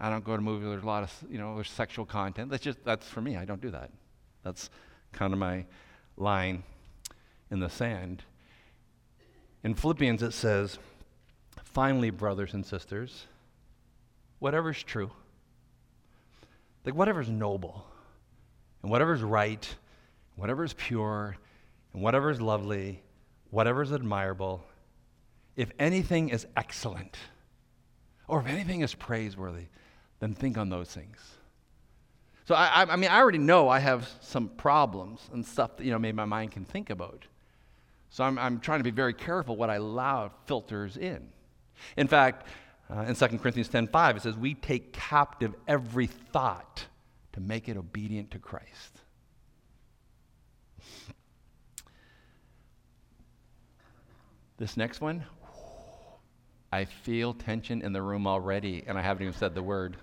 I 0.00 0.10
don't 0.10 0.24
go 0.24 0.34
to 0.34 0.42
movies 0.42 0.64
where 0.64 0.70
there's 0.72 0.82
a 0.82 0.86
lot 0.86 1.04
of 1.04 1.14
you 1.30 1.38
know 1.38 1.54
there's 1.54 1.70
sexual 1.70 2.04
content. 2.04 2.50
That's 2.50 2.64
just 2.64 2.84
that's 2.84 3.06
for 3.06 3.20
me. 3.20 3.36
I 3.36 3.44
don't 3.44 3.60
do 3.60 3.70
that. 3.70 3.92
That's 4.42 4.68
kind 5.12 5.32
of 5.32 5.38
my 5.38 5.64
line 6.16 6.64
in 7.52 7.60
the 7.60 7.70
sand. 7.70 8.24
In 9.62 9.74
Philippians, 9.74 10.24
it 10.24 10.32
says, 10.32 10.80
"Finally, 11.62 12.10
brothers 12.10 12.52
and 12.52 12.66
sisters, 12.66 13.26
whatever's 14.40 14.82
true, 14.82 15.12
like 16.84 16.96
whatever's 16.96 17.28
noble, 17.28 17.86
and 18.82 18.90
whatever's 18.90 19.22
right." 19.22 19.72
Whatever 20.36 20.64
is 20.64 20.74
pure, 20.74 21.36
and 21.92 22.02
whatever 22.02 22.30
is 22.30 22.40
lovely, 22.40 23.02
whatever 23.50 23.82
is 23.82 23.92
admirable, 23.92 24.64
if 25.56 25.70
anything 25.78 26.28
is 26.28 26.46
excellent, 26.56 27.16
or 28.28 28.40
if 28.40 28.46
anything 28.46 28.82
is 28.82 28.94
praiseworthy, 28.94 29.66
then 30.20 30.34
think 30.34 30.58
on 30.58 30.68
those 30.68 30.88
things. 30.88 31.18
So 32.46 32.54
I, 32.54 32.86
I, 32.88 32.96
mean, 32.96 33.10
I 33.10 33.18
already 33.18 33.38
know 33.38 33.68
I 33.68 33.80
have 33.80 34.08
some 34.20 34.48
problems 34.48 35.20
and 35.32 35.44
stuff 35.44 35.78
that 35.78 35.84
you 35.84 35.90
know 35.90 35.98
maybe 35.98 36.14
my 36.14 36.26
mind 36.26 36.52
can 36.52 36.64
think 36.64 36.90
about. 36.90 37.24
So 38.10 38.22
I'm, 38.22 38.38
I'm 38.38 38.60
trying 38.60 38.78
to 38.78 38.84
be 38.84 38.92
very 38.92 39.14
careful 39.14 39.56
what 39.56 39.68
I 39.68 39.76
allow 39.76 40.30
filters 40.46 40.96
in. 40.96 41.28
In 41.96 42.06
fact, 42.06 42.46
uh, 42.88 43.00
in 43.00 43.16
2 43.16 43.26
Corinthians 43.38 43.68
10:5 43.68 44.16
it 44.16 44.22
says, 44.22 44.36
"We 44.36 44.54
take 44.54 44.92
captive 44.92 45.54
every 45.66 46.06
thought 46.06 46.86
to 47.32 47.40
make 47.40 47.68
it 47.68 47.76
obedient 47.76 48.30
to 48.30 48.38
Christ." 48.38 49.02
This 54.58 54.76
next 54.76 55.00
one, 55.00 55.24
I 56.72 56.86
feel 56.86 57.34
tension 57.34 57.82
in 57.82 57.92
the 57.92 58.00
room 58.00 58.26
already, 58.26 58.84
and 58.86 58.98
I 58.98 59.02
haven't 59.02 59.22
even 59.22 59.34
said 59.34 59.54
the 59.54 59.62
word. 59.62 59.96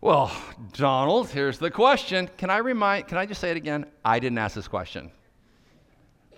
Well, 0.00 0.30
Donald, 0.72 1.30
here's 1.30 1.58
the 1.58 1.70
question. 1.70 2.28
Can 2.36 2.50
I 2.50 2.58
remind, 2.58 3.08
can 3.08 3.16
I 3.16 3.26
just 3.26 3.40
say 3.40 3.50
it 3.50 3.56
again? 3.56 3.86
I 4.04 4.18
didn't 4.18 4.38
ask 4.38 4.54
this 4.54 4.68
question. 4.68 5.10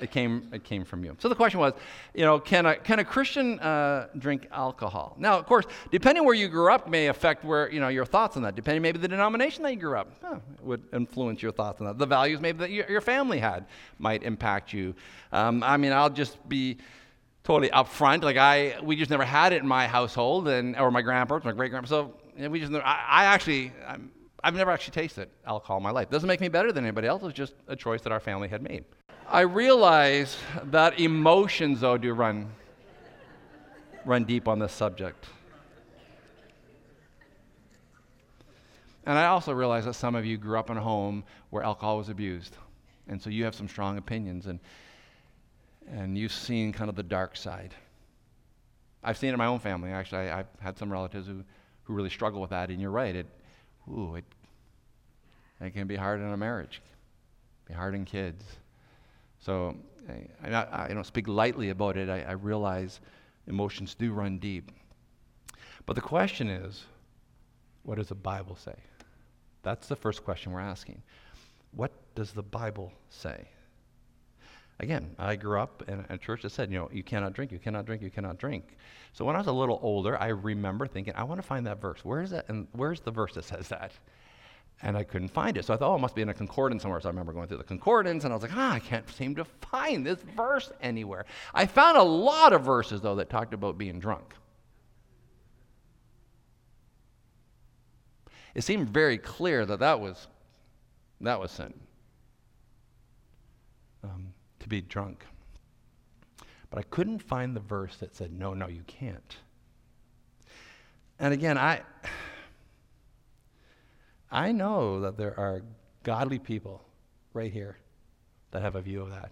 It 0.01 0.11
came, 0.11 0.49
it 0.53 0.65
came 0.65 0.85
from 0.85 1.05
you. 1.05 1.17
So 1.19 1.29
the 1.29 1.35
question 1.35 1.61
was, 1.61 1.73
you 2.15 2.25
know, 2.25 2.39
can 2.39 2.67
a, 2.67 2.77
can 2.77 2.99
a 2.99 3.05
Christian 3.05 3.59
uh, 3.61 4.09
drink 4.19 4.47
alcohol? 4.53 5.17
Now, 5.19 5.39
of 5.39 5.47
course, 5.47 5.67
depending 5.91 6.25
where 6.25 6.35
you 6.35 6.49
grew 6.49 6.73
up 6.73 6.89
may 6.89 7.09
affect 7.09 7.45
where, 7.45 7.71
you 7.71 7.81
know, 7.81 7.89
your 7.89 8.05
thoughts 8.05 8.37
on 8.37 8.43
that. 8.43 8.55
Depending 8.55 8.83
maybe 8.83 8.99
the 8.99 9.09
denomination 9.09 9.63
that 9.65 9.73
you 9.73 9.81
grew 9.81 9.97
up 9.97 10.13
huh, 10.23 10.39
would 10.63 10.83
influence 10.93 11.43
your 11.43 11.53
thoughts 11.53 11.81
on 11.81 11.87
that. 11.87 11.99
The 11.99 12.07
values 12.07 12.41
maybe 12.41 12.59
that 12.59 12.71
your, 12.71 12.89
your 12.91 13.01
family 13.01 13.39
had 13.39 13.67
might 13.99 14.23
impact 14.23 14.73
you. 14.73 14.95
Um, 15.33 15.63
I 15.63 15.77
mean, 15.77 15.93
I'll 15.93 16.11
just 16.11 16.49
be 16.49 16.79
totally 17.45 17.71
upfront. 17.71 18.23
Like 18.23 18.37
I, 18.37 18.77
we 18.83 18.95
just 18.97 19.11
never 19.11 19.25
had 19.25 19.53
it 19.53 19.63
in 19.63 19.69
my 19.69 19.87
household 19.87 20.49
and, 20.49 20.77
or 20.77 20.91
my 20.91 21.03
grandparents, 21.03 21.45
my 21.45 21.53
great 21.53 21.71
grandparents. 21.71 21.91
So 21.91 22.15
we 22.49 22.61
just, 22.61 22.71
never, 22.71 22.85
I, 22.85 23.05
I 23.09 23.25
actually, 23.25 23.73
I'm, 23.87 24.13
I've 24.45 24.55
never 24.55 24.71
actually 24.71 24.93
tasted 24.93 25.31
alcohol 25.45 25.79
in 25.79 25.83
my 25.83 25.91
life. 25.91 26.11
Doesn't 26.11 26.29
make 26.29 26.41
me 26.41 26.49
better 26.49 26.71
than 26.71 26.85
anybody 26.85 27.09
else. 27.09 27.23
It's 27.25 27.33
just 27.33 27.55
a 27.67 27.75
choice 27.75 28.03
that 28.03 28.13
our 28.13 28.21
family 28.21 28.49
had 28.49 28.63
made. 28.63 28.85
I 29.31 29.43
realize 29.43 30.39
that 30.65 30.99
emotions, 30.99 31.81
though, 31.81 31.99
do 31.99 32.15
run, 32.15 32.51
run 34.07 34.25
deep 34.25 34.49
on 34.49 34.59
this 34.59 34.73
subject. 34.73 35.27
And 39.05 39.19
I 39.19 39.27
also 39.27 39.53
realize 39.53 39.85
that 39.85 39.95
some 39.95 40.15
of 40.15 40.25
you 40.25 40.39
grew 40.39 40.59
up 40.59 40.71
in 40.71 40.79
a 40.79 40.81
home 40.81 41.25
where 41.51 41.63
alcohol 41.63 41.99
was 41.99 42.09
abused. 42.09 42.57
And 43.07 43.21
so 43.21 43.29
you 43.29 43.45
have 43.45 43.55
some 43.55 43.69
strong 43.69 43.99
opinions, 43.99 44.47
and, 44.47 44.61
and 45.91 46.17
you've 46.17 46.33
seen 46.33 46.73
kind 46.73 46.89
of 46.89 46.97
the 46.97 47.03
dark 47.03 47.37
side. 47.37 47.75
I've 49.05 49.19
seen 49.19 49.29
it 49.29 49.33
in 49.35 49.39
my 49.39 49.47
own 49.47 49.59
family. 49.59 49.91
Actually, 49.91 50.31
I, 50.31 50.39
have 50.39 50.47
had 50.59 50.79
some 50.79 50.91
relatives 50.91 51.27
who, 51.27 51.45
who 51.85 51.93
really 51.93 52.11
struggle 52.11 52.41
with 52.41 52.51
that, 52.51 52.71
and 52.71 52.81
you're 52.81 52.91
right. 52.91 53.15
It, 53.15 53.27
ooh, 53.91 54.15
it, 54.15 54.25
it 55.61 55.75
can 55.75 55.87
be 55.87 55.97
hard 55.97 56.21
in 56.21 56.33
a 56.33 56.37
marriage, 56.37 56.81
it 56.83 57.67
can 57.67 57.75
be 57.75 57.79
hard 57.79 57.95
in 57.95 58.07
kids. 58.07 58.43
So 59.41 59.77
I, 60.43 60.51
I, 60.51 60.85
I 60.87 60.89
don't 60.89 61.07
speak 61.07 61.29
lightly 61.29 61.71
about 61.71 61.97
it. 61.97 62.09
I, 62.09 62.23
I 62.23 62.33
realize 62.33 63.01
emotions 63.47 63.95
do 63.95 64.13
run 64.13 64.39
deep. 64.39 64.71
But 65.87 65.95
the 65.95 66.03
question 66.03 66.49
is, 66.49 66.85
what 67.83 67.97
does 67.97 68.09
the 68.09 68.15
Bible 68.15 68.57
say? 68.57 68.75
That's 69.63 69.89
the 69.89 69.97
first 69.97 70.25
question 70.25 70.53
we're 70.53 70.61
asking. 70.61 71.03
What 71.73 71.93
does 72.15 72.33
the 72.33 72.43
Bible 72.43 72.93
say? 73.09 73.49
Again, 74.81 75.15
I 75.19 75.35
grew 75.35 75.59
up 75.59 75.83
in 75.89 76.05
a 76.09 76.17
church 76.17 76.43
that 76.43 76.51
said, 76.51 76.71
you 76.71 76.79
know, 76.79 76.89
you 76.93 77.03
cannot 77.03 77.33
drink, 77.33 77.51
you 77.51 77.59
cannot 77.59 77.85
drink, 77.85 78.01
you 78.01 78.11
cannot 78.11 78.39
drink. 78.39 78.77
So 79.13 79.25
when 79.25 79.35
I 79.35 79.39
was 79.39 79.49
a 79.49 79.53
little 79.53 79.81
older, 79.83 80.21
I 80.21 80.29
remember 80.29 80.87
thinking, 80.87 81.15
I 81.17 81.25
want 81.25 81.41
to 81.41 81.47
find 81.47 81.67
that 81.67 81.81
verse. 81.81 82.05
Where 82.05 82.23
is 82.23 82.31
that? 82.31 82.49
And 82.49 82.69
where's 82.73 83.01
the 83.01 83.11
verse 83.11 83.35
that 83.35 83.45
says 83.45 83.69
that? 83.69 83.93
And 84.83 84.97
I 84.97 85.03
couldn't 85.03 85.29
find 85.29 85.57
it. 85.57 85.65
So 85.65 85.75
I 85.75 85.77
thought, 85.77 85.93
oh, 85.93 85.97
it 85.97 86.01
must 86.01 86.15
be 86.15 86.23
in 86.23 86.29
a 86.29 86.35
concordance 86.35 86.83
somewhere. 86.83 87.01
So 87.01 87.09
I 87.09 87.11
remember 87.11 87.33
going 87.33 87.49
through 87.49 87.59
the 87.59 87.65
concordance, 87.65 88.25
and 88.25 88.33
I 88.33 88.37
was 88.37 88.43
like, 88.43 88.57
ah, 88.57 88.75
I 88.75 88.79
can't 88.79 89.09
seem 89.11 89.35
to 89.37 89.45
find 89.45 90.07
this 90.07 90.21
verse 90.37 90.71
anywhere. 90.81 91.27
I 91.53 91.67
found 91.67 91.97
a 91.97 92.03
lot 92.03 92.53
of 92.53 92.63
verses, 92.63 93.01
though, 93.01 93.17
that 93.17 93.29
talked 93.29 93.55
about 93.55 93.77
being 93.77 93.99
drunk. 93.99 94.35
It 98.55 98.63
seemed 98.63 98.89
very 98.89 99.19
clear 99.19 99.67
that 99.67 99.81
that 99.81 100.01
was, 100.01 100.27
that 101.21 101.39
was 101.39 101.51
sin, 101.51 101.75
um, 104.05 104.33
to 104.61 104.69
be 104.69 104.81
drunk. 104.81 105.25
But 106.71 106.79
I 106.79 106.83
couldn't 106.83 107.21
find 107.21 107.55
the 107.55 107.61
verse 107.61 107.97
that 107.97 108.15
said, 108.15 108.33
no, 108.33 108.55
no, 108.55 108.69
you 108.69 108.83
can't. 108.87 109.37
And 111.19 111.35
again, 111.35 111.59
I. 111.59 111.83
I 114.31 114.53
know 114.53 115.01
that 115.01 115.17
there 115.17 115.39
are 115.39 115.63
godly 116.03 116.39
people 116.39 116.83
right 117.33 117.53
here 117.53 117.79
that 118.51 118.63
have 118.63 118.77
a 118.77 118.81
view 118.81 119.03
of 119.03 119.11
that. 119.11 119.31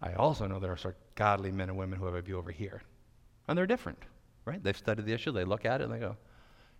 I 0.00 0.14
also 0.14 0.46
know 0.46 0.58
there 0.58 0.72
are 0.72 0.94
godly 1.14 1.52
men 1.52 1.68
and 1.68 1.78
women 1.78 1.98
who 1.98 2.06
have 2.06 2.14
a 2.14 2.22
view 2.22 2.38
over 2.38 2.50
here. 2.50 2.82
And 3.46 3.56
they're 3.56 3.66
different, 3.66 3.98
right? 4.44 4.62
They've 4.62 4.76
studied 4.76 5.06
the 5.06 5.12
issue, 5.12 5.32
they 5.32 5.44
look 5.44 5.64
at 5.64 5.80
it, 5.80 5.84
and 5.84 5.92
they 5.92 5.98
go. 5.98 6.16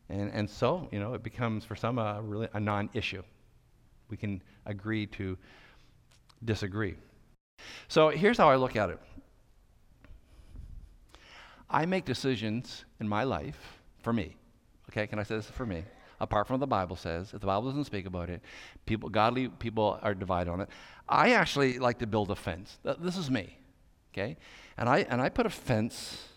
And, 0.08 0.30
and 0.32 0.48
so, 0.48 0.88
you 0.92 0.98
know, 0.98 1.14
it 1.14 1.22
becomes 1.22 1.64
for 1.64 1.76
some 1.76 1.98
a 1.98 2.20
really 2.20 2.48
a 2.54 2.60
non 2.60 2.90
issue. 2.94 3.22
We 4.10 4.16
can 4.16 4.42
agree 4.66 5.06
to 5.06 5.38
disagree. 6.44 6.96
So 7.88 8.08
here's 8.08 8.36
how 8.36 8.50
I 8.50 8.56
look 8.56 8.76
at 8.76 8.90
it 8.90 8.98
I 11.70 11.86
make 11.86 12.04
decisions 12.04 12.84
in 13.00 13.08
my 13.08 13.24
life 13.24 13.80
for 14.02 14.12
me. 14.12 14.36
Okay, 14.90 15.06
can 15.06 15.18
I 15.18 15.22
say 15.22 15.36
this 15.36 15.46
for 15.46 15.64
me? 15.64 15.84
Apart 16.22 16.46
from 16.46 16.54
what 16.54 16.60
the 16.60 16.68
Bible 16.68 16.96
says. 16.96 17.34
If 17.34 17.40
the 17.40 17.46
Bible 17.48 17.68
doesn't 17.68 17.84
speak 17.84 18.06
about 18.06 18.30
it, 18.30 18.40
people, 18.86 19.10
godly 19.10 19.48
people 19.48 19.98
are 20.00 20.14
divided 20.14 20.50
on 20.50 20.60
it. 20.60 20.68
I 21.08 21.32
actually 21.32 21.80
like 21.80 21.98
to 21.98 22.06
build 22.06 22.30
a 22.30 22.36
fence. 22.36 22.78
This 23.00 23.18
is 23.18 23.28
me, 23.28 23.58
okay? 24.14 24.36
And 24.78 24.88
I, 24.88 25.00
and 25.00 25.20
I 25.20 25.28
put 25.28 25.46
a 25.46 25.50
fence 25.50 26.28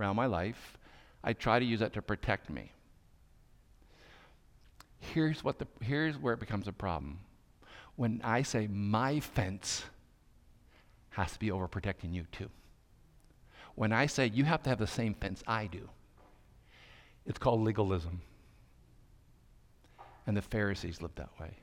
around 0.00 0.16
my 0.16 0.26
life. 0.26 0.78
I 1.22 1.34
try 1.34 1.58
to 1.58 1.64
use 1.64 1.80
that 1.80 1.92
to 1.92 2.02
protect 2.02 2.48
me. 2.48 2.72
Here's, 4.98 5.44
what 5.44 5.58
the, 5.58 5.66
here's 5.80 6.16
where 6.16 6.32
it 6.32 6.40
becomes 6.40 6.66
a 6.66 6.72
problem. 6.72 7.20
When 7.96 8.20
I 8.24 8.42
say 8.42 8.66
my 8.66 9.20
fence 9.20 9.84
has 11.10 11.32
to 11.32 11.38
be 11.38 11.48
overprotecting 11.50 12.12
you 12.14 12.24
too. 12.32 12.48
When 13.74 13.92
I 13.92 14.06
say 14.06 14.26
you 14.26 14.44
have 14.44 14.62
to 14.62 14.70
have 14.70 14.78
the 14.78 14.86
same 14.86 15.12
fence 15.14 15.42
I 15.46 15.66
do, 15.66 15.90
it's 17.26 17.38
called 17.38 17.60
legalism. 17.60 18.22
And 20.26 20.36
the 20.36 20.42
Pharisees 20.42 21.00
lived 21.00 21.16
that 21.16 21.30
way. 21.40 21.56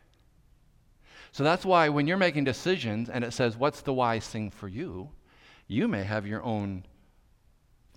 So 1.32 1.44
that's 1.44 1.66
why 1.66 1.90
when 1.90 2.08
you're 2.08 2.18
making 2.18 2.44
decisions 2.44 3.10
and 3.10 3.24
it 3.24 3.34
says, 3.34 3.58
What's 3.58 3.82
the 3.82 3.94
wise 3.94 4.28
thing 4.28 4.52
for 4.52 4.68
you? 4.68 5.10
you 5.68 5.88
may 5.88 6.04
have 6.04 6.28
your 6.28 6.44
own 6.44 6.84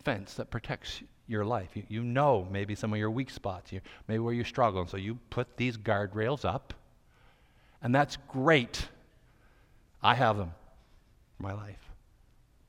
fence 0.02 0.34
that 0.34 0.50
protects 0.50 1.02
your 1.26 1.44
life. 1.44 1.70
You, 1.74 1.82
you 1.88 2.02
know 2.02 2.46
maybe 2.50 2.74
some 2.74 2.92
of 2.92 2.98
your 2.98 3.10
weak 3.10 3.30
spots, 3.30 3.72
you, 3.72 3.80
maybe 4.08 4.20
where 4.20 4.34
you 4.34 4.44
struggle. 4.44 4.80
And 4.80 4.90
so 4.90 4.96
you 4.96 5.18
put 5.30 5.56
these 5.56 5.76
guardrails 5.76 6.44
up, 6.44 6.74
and 7.82 7.94
that's 7.94 8.16
great. 8.28 8.88
I 10.02 10.14
have 10.14 10.36
them 10.36 10.52
for 11.36 11.42
my 11.42 11.52
life. 11.52 11.90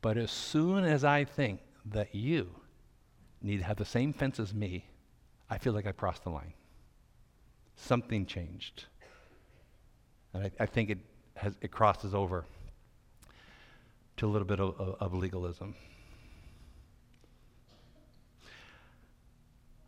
But 0.02 0.18
as 0.18 0.32
soon 0.32 0.84
as 0.84 1.04
I 1.04 1.24
think 1.24 1.60
that 1.86 2.14
you 2.14 2.50
need 3.42 3.58
to 3.58 3.64
have 3.64 3.78
the 3.78 3.86
same 3.86 4.14
fence 4.14 4.40
as 4.40 4.54
me, 4.54 4.86
I 5.50 5.58
feel 5.58 5.74
like 5.74 5.86
I've 5.86 5.98
crossed 5.98 6.24
the 6.24 6.30
line 6.30 6.54
something 7.78 8.26
changed. 8.26 8.86
And 10.34 10.44
I, 10.44 10.52
I 10.60 10.66
think 10.66 10.90
it, 10.90 10.98
has, 11.36 11.56
it 11.62 11.72
crosses 11.72 12.14
over 12.14 12.46
to 14.18 14.26
a 14.26 14.30
little 14.30 14.48
bit 14.48 14.60
of, 14.60 14.80
of, 15.00 15.14
legalism. 15.14 15.76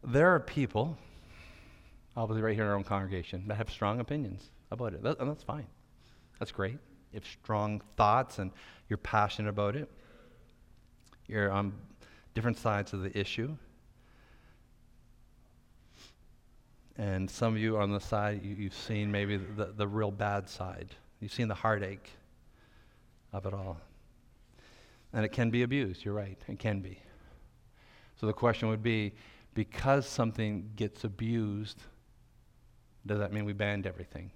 There 0.04 0.34
are 0.34 0.40
people, 0.40 0.98
obviously 2.16 2.44
right 2.44 2.54
here 2.54 2.64
in 2.64 2.70
our 2.70 2.76
own 2.76 2.84
congregation, 2.84 3.44
that 3.48 3.56
have 3.56 3.70
strong 3.70 4.00
opinions 4.00 4.52
about 4.72 4.94
it. 4.94 5.04
That, 5.04 5.20
and 5.20 5.30
that's 5.30 5.44
fine. 5.44 5.66
That's 6.38 6.52
great. 6.52 6.78
You 7.12 7.16
have 7.16 7.26
strong 7.26 7.82
thoughts 7.98 8.38
and 8.38 8.52
you're 8.88 8.98
passionate 8.98 9.50
about 9.50 9.76
it. 9.76 9.90
You're 11.28 11.52
on 11.52 11.74
different 12.34 12.58
sides 12.58 12.94
of 12.94 13.02
the 13.02 13.18
issue. 13.20 13.58
And 17.00 17.32
some 17.32 17.56
of 17.56 17.62
you 17.62 17.78
on 17.78 17.94
the 17.94 18.00
side, 18.02 18.44
you, 18.44 18.66
have 18.66 18.74
seen 18.74 19.10
maybe 19.10 19.38
the, 19.38 19.68
the 19.68 19.88
real 19.88 20.12
bad 20.12 20.50
side. 20.50 20.94
You've 21.22 21.32
seen 21.32 21.48
the 21.48 21.56
heartache 21.56 22.12
of 23.32 23.46
it 23.46 23.54
all. 23.54 23.78
And 25.14 25.24
it 25.24 25.30
can 25.30 25.50
be 25.50 25.64
abused, 25.64 26.04
you're 26.04 26.14
right, 26.14 26.38
it 26.50 26.60
can 26.60 26.82
be. 26.82 27.00
So 28.20 28.28
the 28.28 28.34
question 28.34 28.68
would 28.68 28.84
be 28.84 29.14
because 29.54 30.06
something 30.06 30.72
gets 30.76 31.06
abused, 31.06 31.82
does 33.06 33.20
that 33.20 33.32
mean 33.32 33.46
we 33.46 33.54
banned 33.54 33.88
everything? 33.88 34.30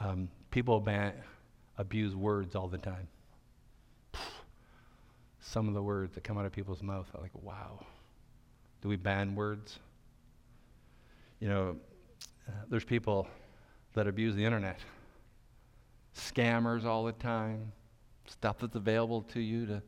Um, 0.00 0.28
people 0.50 0.80
ban- 0.80 1.14
abuse 1.78 2.16
words 2.16 2.56
all 2.56 2.66
the 2.66 2.78
time. 2.78 3.06
Some 5.40 5.68
of 5.68 5.74
the 5.74 5.82
words 5.82 6.16
that 6.16 6.24
come 6.24 6.38
out 6.38 6.44
of 6.44 6.50
people's 6.50 6.82
mouth 6.82 7.06
are 7.14 7.22
like, 7.22 7.40
wow. 7.40 7.86
Do 8.82 8.88
we 8.88 8.96
ban 8.96 9.36
words? 9.36 9.78
You 11.44 11.50
know, 11.50 11.76
there's 12.70 12.86
people 12.86 13.28
that 13.92 14.06
abuse 14.06 14.34
the 14.34 14.42
internet, 14.42 14.80
scammers 16.16 16.86
all 16.86 17.04
the 17.04 17.12
time, 17.12 17.70
stuff 18.26 18.60
that's 18.60 18.76
available 18.76 19.20
to 19.20 19.40
you 19.40 19.66
to 19.66 19.82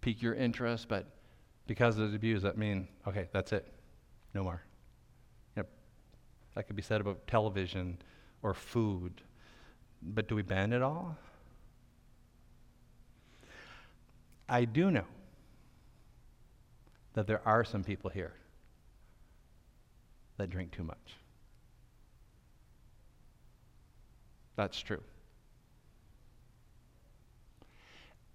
pique 0.00 0.20
your 0.20 0.34
interest, 0.34 0.88
but 0.88 1.06
because 1.68 1.96
of 1.96 2.10
the 2.10 2.16
abuse, 2.16 2.42
that 2.42 2.58
mean 2.58 2.88
okay, 3.06 3.28
that's 3.32 3.52
it, 3.52 3.72
no 4.34 4.42
more. 4.42 4.60
You 5.54 5.62
know, 5.62 5.68
that 6.56 6.66
could 6.66 6.74
be 6.74 6.82
said 6.82 7.00
about 7.00 7.24
television 7.28 7.96
or 8.42 8.52
food, 8.52 9.22
but 10.02 10.26
do 10.26 10.34
we 10.34 10.42
ban 10.42 10.72
it 10.72 10.82
all? 10.82 11.16
I 14.48 14.64
do 14.64 14.90
know 14.90 15.06
that 17.12 17.28
there 17.28 17.42
are 17.46 17.62
some 17.62 17.84
people 17.84 18.10
here 18.10 18.32
that 20.40 20.48
drink 20.50 20.72
too 20.72 20.82
much. 20.82 21.16
That's 24.56 24.80
true. 24.80 25.02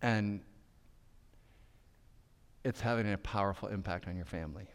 And 0.01 0.41
it's 2.63 2.79
having 2.79 3.11
a 3.11 3.17
powerful 3.17 3.69
impact 3.69 4.07
on 4.07 4.15
your 4.15 4.25
family. 4.25 4.67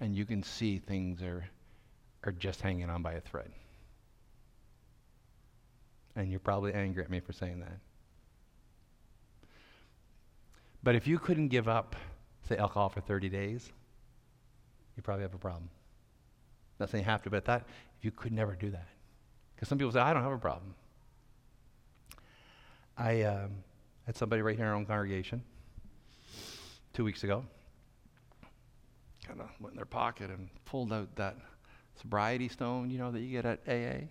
And 0.00 0.16
you 0.16 0.24
can 0.24 0.42
see 0.42 0.78
things 0.78 1.22
are, 1.22 1.44
are 2.24 2.32
just 2.32 2.60
hanging 2.60 2.90
on 2.90 3.02
by 3.02 3.12
a 3.12 3.20
thread. 3.20 3.50
And 6.16 6.28
you're 6.28 6.40
probably 6.40 6.74
angry 6.74 7.04
at 7.04 7.10
me 7.10 7.20
for 7.20 7.32
saying 7.32 7.60
that. 7.60 7.78
But 10.82 10.96
if 10.96 11.06
you 11.06 11.20
couldn't 11.20 11.48
give 11.48 11.68
up, 11.68 11.94
say, 12.48 12.56
alcohol 12.56 12.88
for 12.88 13.00
30 13.00 13.28
days, 13.28 13.70
you 14.96 15.02
probably 15.02 15.22
have 15.22 15.34
a 15.34 15.38
problem. 15.38 15.68
Not 16.78 16.90
saying 16.90 17.04
you 17.04 17.10
have 17.10 17.22
to, 17.22 17.30
but 17.30 17.44
that, 17.44 17.66
if 17.98 18.04
you 18.04 18.10
could 18.10 18.32
never 18.32 18.54
do 18.54 18.70
that. 18.70 18.88
Because 19.54 19.68
some 19.68 19.78
people 19.78 19.92
say, 19.92 20.00
I 20.00 20.12
don't 20.12 20.22
have 20.22 20.32
a 20.32 20.38
problem. 20.38 20.74
I 22.96 23.22
um, 23.22 23.50
had 24.06 24.16
somebody 24.16 24.42
right 24.42 24.56
here 24.56 24.66
in 24.66 24.70
our 24.70 24.76
own 24.76 24.86
congregation 24.86 25.42
two 26.92 27.04
weeks 27.04 27.24
ago 27.24 27.44
kind 29.26 29.40
of 29.40 29.48
went 29.60 29.72
in 29.72 29.76
their 29.76 29.86
pocket 29.86 30.30
and 30.30 30.48
pulled 30.64 30.92
out 30.92 31.14
that 31.16 31.36
sobriety 32.00 32.48
stone, 32.48 32.90
you 32.90 32.98
know, 32.98 33.10
that 33.10 33.20
you 33.20 33.30
get 33.30 33.44
at 33.44 33.60
AA. 33.66 34.08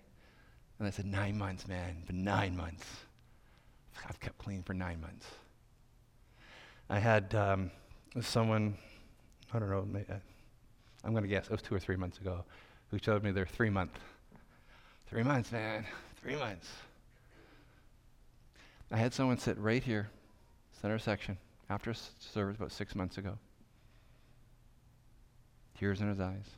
And 0.78 0.88
I 0.88 0.90
said, 0.90 1.06
Nine 1.06 1.36
months, 1.38 1.68
man, 1.68 2.02
for 2.06 2.12
nine 2.12 2.56
months. 2.56 2.86
I've 4.08 4.18
kept 4.20 4.38
clean 4.38 4.62
for 4.62 4.74
nine 4.74 5.00
months. 5.00 5.26
I 6.88 6.98
had 6.98 7.34
um, 7.34 7.70
someone, 8.20 8.76
I 9.52 9.58
don't 9.58 9.70
know, 9.70 10.00
uh, 10.10 10.14
I'm 11.04 11.12
going 11.12 11.24
to 11.24 11.28
guess, 11.28 11.46
it 11.46 11.50
was 11.50 11.62
two 11.62 11.74
or 11.74 11.80
three 11.80 11.96
months 11.96 12.18
ago, 12.18 12.44
who 12.90 12.98
showed 12.98 13.22
me 13.22 13.30
their 13.32 13.46
three 13.46 13.70
month. 13.70 13.98
Three 15.08 15.22
months, 15.22 15.52
man, 15.52 15.84
three 16.22 16.36
months. 16.36 16.68
I 18.90 18.96
had 18.96 19.12
someone 19.12 19.38
sit 19.38 19.58
right 19.58 19.82
here, 19.82 20.10
center 20.80 20.98
section, 20.98 21.38
after 21.68 21.94
service 21.94 22.56
about 22.56 22.72
six 22.72 22.94
months 22.94 23.18
ago. 23.18 23.38
Tears 25.78 26.00
in 26.00 26.08
his 26.08 26.20
eyes. 26.20 26.48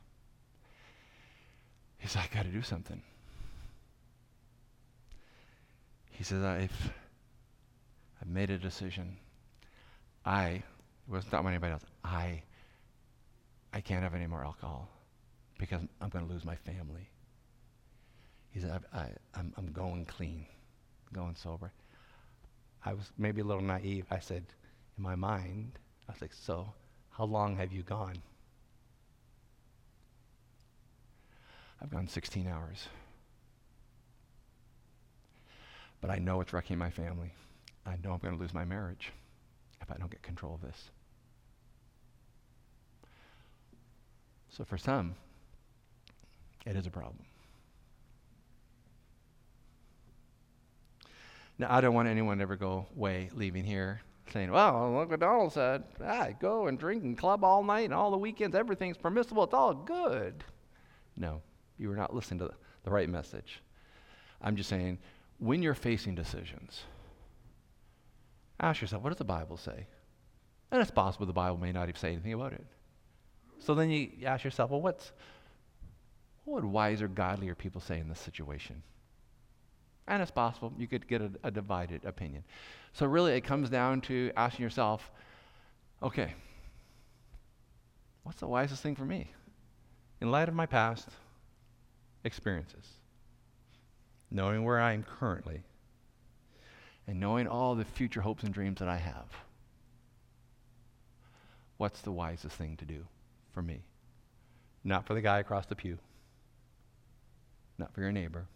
He 1.98 2.08
said, 2.08 2.22
I 2.30 2.34
got 2.34 2.44
to 2.44 2.50
do 2.50 2.62
something. 2.62 3.00
He 6.10 6.22
says, 6.22 6.44
I've, 6.44 6.92
I've 8.20 8.28
made 8.28 8.50
a 8.50 8.58
decision. 8.58 9.16
I, 10.24 10.48
it 10.48 10.62
wasn't 11.08 11.30
talking 11.30 11.46
about 11.46 11.50
anybody 11.50 11.72
else, 11.72 11.84
I, 12.04 12.42
I 13.74 13.80
can't 13.80 14.04
have 14.04 14.14
any 14.14 14.28
more 14.28 14.44
alcohol 14.44 14.88
because 15.58 15.82
I'm 16.00 16.08
going 16.08 16.24
to 16.24 16.32
lose 16.32 16.44
my 16.44 16.54
family. 16.54 17.10
He 18.52 18.60
said, 18.60 18.70
I, 18.94 19.08
I'm, 19.34 19.52
I'm 19.56 19.72
going 19.72 20.04
clean, 20.04 20.46
going 21.12 21.34
sober. 21.34 21.72
I 22.84 22.92
was 22.92 23.10
maybe 23.18 23.40
a 23.40 23.44
little 23.44 23.64
naive. 23.64 24.06
I 24.12 24.20
said, 24.20 24.44
in 24.96 25.02
my 25.02 25.16
mind, 25.16 25.72
I 26.08 26.12
was 26.12 26.20
like, 26.22 26.32
so 26.32 26.72
how 27.10 27.24
long 27.24 27.56
have 27.56 27.72
you 27.72 27.82
gone? 27.82 28.22
I've 31.82 31.90
gone 31.90 32.06
16 32.06 32.46
hours. 32.46 32.86
But 36.00 36.10
I 36.10 36.18
know 36.18 36.40
it's 36.40 36.52
wrecking 36.52 36.78
my 36.78 36.90
family. 36.90 37.32
I 37.84 37.96
know 38.04 38.12
I'm 38.12 38.18
going 38.18 38.34
to 38.34 38.40
lose 38.40 38.54
my 38.54 38.64
marriage 38.64 39.12
if 39.82 39.90
I 39.90 39.96
don't 39.96 40.10
get 40.12 40.22
control 40.22 40.54
of 40.54 40.60
this. 40.60 40.90
So 44.56 44.64
for 44.64 44.78
some, 44.78 45.16
it 46.64 46.76
is 46.76 46.86
a 46.86 46.90
problem. 46.90 47.24
Now, 51.58 51.74
I 51.74 51.80
don't 51.80 51.94
want 51.94 52.08
anyone 52.08 52.38
to 52.38 52.42
ever 52.42 52.56
go 52.56 52.86
away 52.96 53.30
leaving 53.34 53.64
here 53.64 54.00
saying, 54.32 54.52
well, 54.52 54.92
look 54.92 55.10
what 55.10 55.20
Donald 55.20 55.52
said. 55.52 55.82
I 56.04 56.36
go 56.40 56.68
and 56.68 56.78
drink 56.78 57.02
and 57.02 57.18
club 57.18 57.42
all 57.42 57.64
night 57.64 57.86
and 57.86 57.94
all 57.94 58.12
the 58.12 58.18
weekends. 58.18 58.54
Everything's 58.54 58.96
permissible. 58.96 59.42
It's 59.44 59.54
all 59.54 59.74
good. 59.74 60.44
No, 61.16 61.42
you 61.76 61.90
are 61.90 61.96
not 61.96 62.14
listening 62.14 62.38
to 62.40 62.54
the 62.84 62.90
right 62.90 63.08
message. 63.08 63.60
I'm 64.40 64.54
just 64.56 64.68
saying, 64.68 64.98
when 65.38 65.62
you're 65.62 65.74
facing 65.74 66.14
decisions, 66.14 66.82
ask 68.60 68.80
yourself, 68.80 69.02
what 69.02 69.10
does 69.10 69.18
the 69.18 69.24
Bible 69.24 69.56
say? 69.56 69.86
And 70.70 70.80
it's 70.80 70.90
possible 70.92 71.26
the 71.26 71.32
Bible 71.32 71.58
may 71.58 71.72
not 71.72 71.88
even 71.88 72.00
say 72.00 72.12
anything 72.12 72.32
about 72.34 72.52
it. 72.52 72.66
So 73.64 73.74
then 73.74 73.90
you 73.90 74.10
ask 74.26 74.44
yourself, 74.44 74.70
well, 74.70 74.82
what's, 74.82 75.10
what 76.44 76.62
would 76.62 76.70
wiser, 76.70 77.08
godlier 77.08 77.54
people 77.54 77.80
say 77.80 77.98
in 77.98 78.10
this 78.10 78.20
situation? 78.20 78.82
And 80.06 80.20
it's 80.20 80.30
possible 80.30 80.70
you 80.76 80.86
could 80.86 81.08
get 81.08 81.22
a, 81.22 81.30
a 81.44 81.50
divided 81.50 82.04
opinion. 82.04 82.44
So, 82.92 83.06
really, 83.06 83.32
it 83.32 83.40
comes 83.40 83.70
down 83.70 84.02
to 84.02 84.30
asking 84.36 84.64
yourself, 84.64 85.10
okay, 86.02 86.34
what's 88.24 88.38
the 88.40 88.46
wisest 88.46 88.82
thing 88.82 88.96
for 88.96 89.06
me? 89.06 89.30
In 90.20 90.30
light 90.30 90.48
of 90.50 90.54
my 90.54 90.66
past 90.66 91.08
experiences, 92.22 92.86
knowing 94.30 94.62
where 94.62 94.78
I 94.78 94.92
am 94.92 95.04
currently, 95.04 95.62
and 97.06 97.18
knowing 97.18 97.48
all 97.48 97.74
the 97.74 97.84
future 97.86 98.20
hopes 98.20 98.42
and 98.42 98.52
dreams 98.52 98.78
that 98.80 98.88
I 98.88 98.98
have, 98.98 99.32
what's 101.78 102.02
the 102.02 102.12
wisest 102.12 102.56
thing 102.56 102.76
to 102.76 102.84
do 102.84 103.06
for 103.54 103.62
me? 103.62 103.80
Not 104.84 105.06
for 105.06 105.14
the 105.14 105.22
guy 105.22 105.38
across 105.38 105.64
the 105.64 105.76
pew, 105.76 105.96
not 107.78 107.94
for 107.94 108.02
your 108.02 108.12
neighbor 108.12 108.46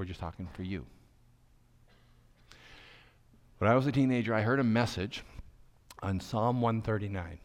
we're 0.00 0.06
just 0.06 0.20
talking 0.20 0.48
for 0.54 0.62
you. 0.62 0.86
When 3.58 3.70
I 3.70 3.74
was 3.74 3.86
a 3.86 3.92
teenager, 3.92 4.32
I 4.32 4.40
heard 4.40 4.58
a 4.58 4.64
message 4.64 5.22
on 6.02 6.20
Psalm 6.20 6.62
139. 6.62 7.38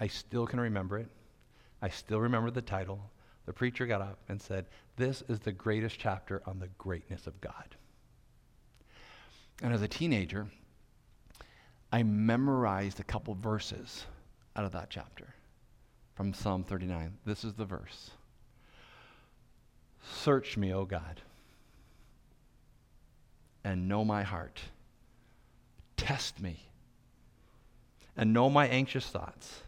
I 0.00 0.06
still 0.06 0.46
can 0.46 0.58
remember 0.58 0.96
it. 0.98 1.08
I 1.82 1.90
still 1.90 2.18
remember 2.18 2.50
the 2.50 2.62
title. 2.62 2.98
The 3.44 3.52
preacher 3.52 3.86
got 3.86 4.00
up 4.00 4.18
and 4.30 4.40
said, 4.40 4.68
This 4.96 5.22
is 5.28 5.40
the 5.40 5.52
greatest 5.52 5.98
chapter 5.98 6.42
on 6.46 6.58
the 6.58 6.68
greatness 6.78 7.26
of 7.26 7.38
God. 7.42 7.76
And 9.62 9.74
as 9.74 9.82
a 9.82 9.88
teenager, 9.88 10.46
I 11.92 12.04
memorized 12.04 13.00
a 13.00 13.04
couple 13.04 13.34
verses 13.34 14.06
out 14.56 14.64
of 14.64 14.72
that 14.72 14.88
chapter 14.88 15.34
from 16.16 16.34
Psalm 16.34 16.64
39. 16.64 17.18
This 17.24 17.44
is 17.44 17.54
the 17.54 17.64
verse 17.64 18.10
Search 20.02 20.56
me, 20.56 20.72
O 20.72 20.84
God 20.84 21.22
and 23.66 23.88
know 23.88 24.04
my 24.04 24.22
heart. 24.22 24.60
Test 25.96 26.40
me 26.40 26.68
and 28.16 28.32
know 28.32 28.48
my 28.48 28.68
anxious 28.68 29.08
thoughts. 29.08 29.62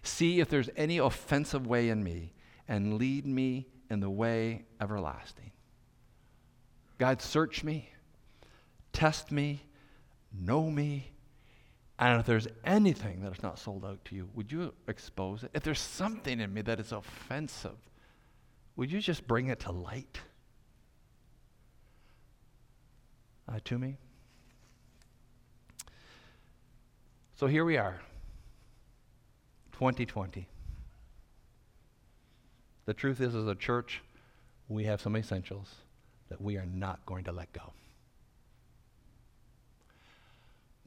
See 0.00 0.38
if 0.38 0.48
there's 0.48 0.70
any 0.76 0.98
offensive 0.98 1.66
way 1.66 1.88
in 1.88 2.04
me 2.04 2.32
and 2.68 2.98
lead 2.98 3.26
me 3.26 3.66
in 3.90 3.98
the 3.98 4.08
way 4.08 4.62
everlasting. 4.80 5.50
God, 6.98 7.20
search 7.20 7.64
me, 7.64 7.90
test 8.92 9.32
me, 9.32 9.64
know 10.32 10.70
me, 10.70 11.10
and 12.00 12.18
if 12.18 12.26
there's 12.26 12.48
anything 12.64 13.20
that 13.22 13.32
is 13.32 13.42
not 13.42 13.58
sold 13.58 13.84
out 13.84 14.04
to 14.06 14.16
you, 14.16 14.28
would 14.34 14.50
you 14.50 14.74
expose 14.88 15.44
it? 15.44 15.50
If 15.54 15.62
there's 15.62 15.80
something 15.80 16.40
in 16.40 16.52
me 16.52 16.62
that 16.62 16.80
is 16.80 16.90
offensive, 16.90 17.76
would 18.74 18.90
you 18.90 19.00
just 19.00 19.26
bring 19.28 19.48
it 19.48 19.60
to 19.60 19.72
light? 19.72 20.20
uh, 23.50 23.58
to 23.64 23.78
me. 23.78 23.96
So 27.34 27.46
here 27.46 27.64
we 27.64 27.76
are, 27.76 28.00
2020. 29.72 30.46
The 32.84 32.94
truth 32.94 33.20
is, 33.20 33.34
as 33.34 33.46
a 33.46 33.54
church, 33.54 34.02
we 34.68 34.84
have 34.84 35.00
some 35.00 35.16
essentials 35.16 35.74
that 36.28 36.40
we 36.40 36.56
are 36.56 36.66
not 36.66 37.04
going 37.06 37.24
to 37.24 37.32
let 37.32 37.52
go. 37.52 37.72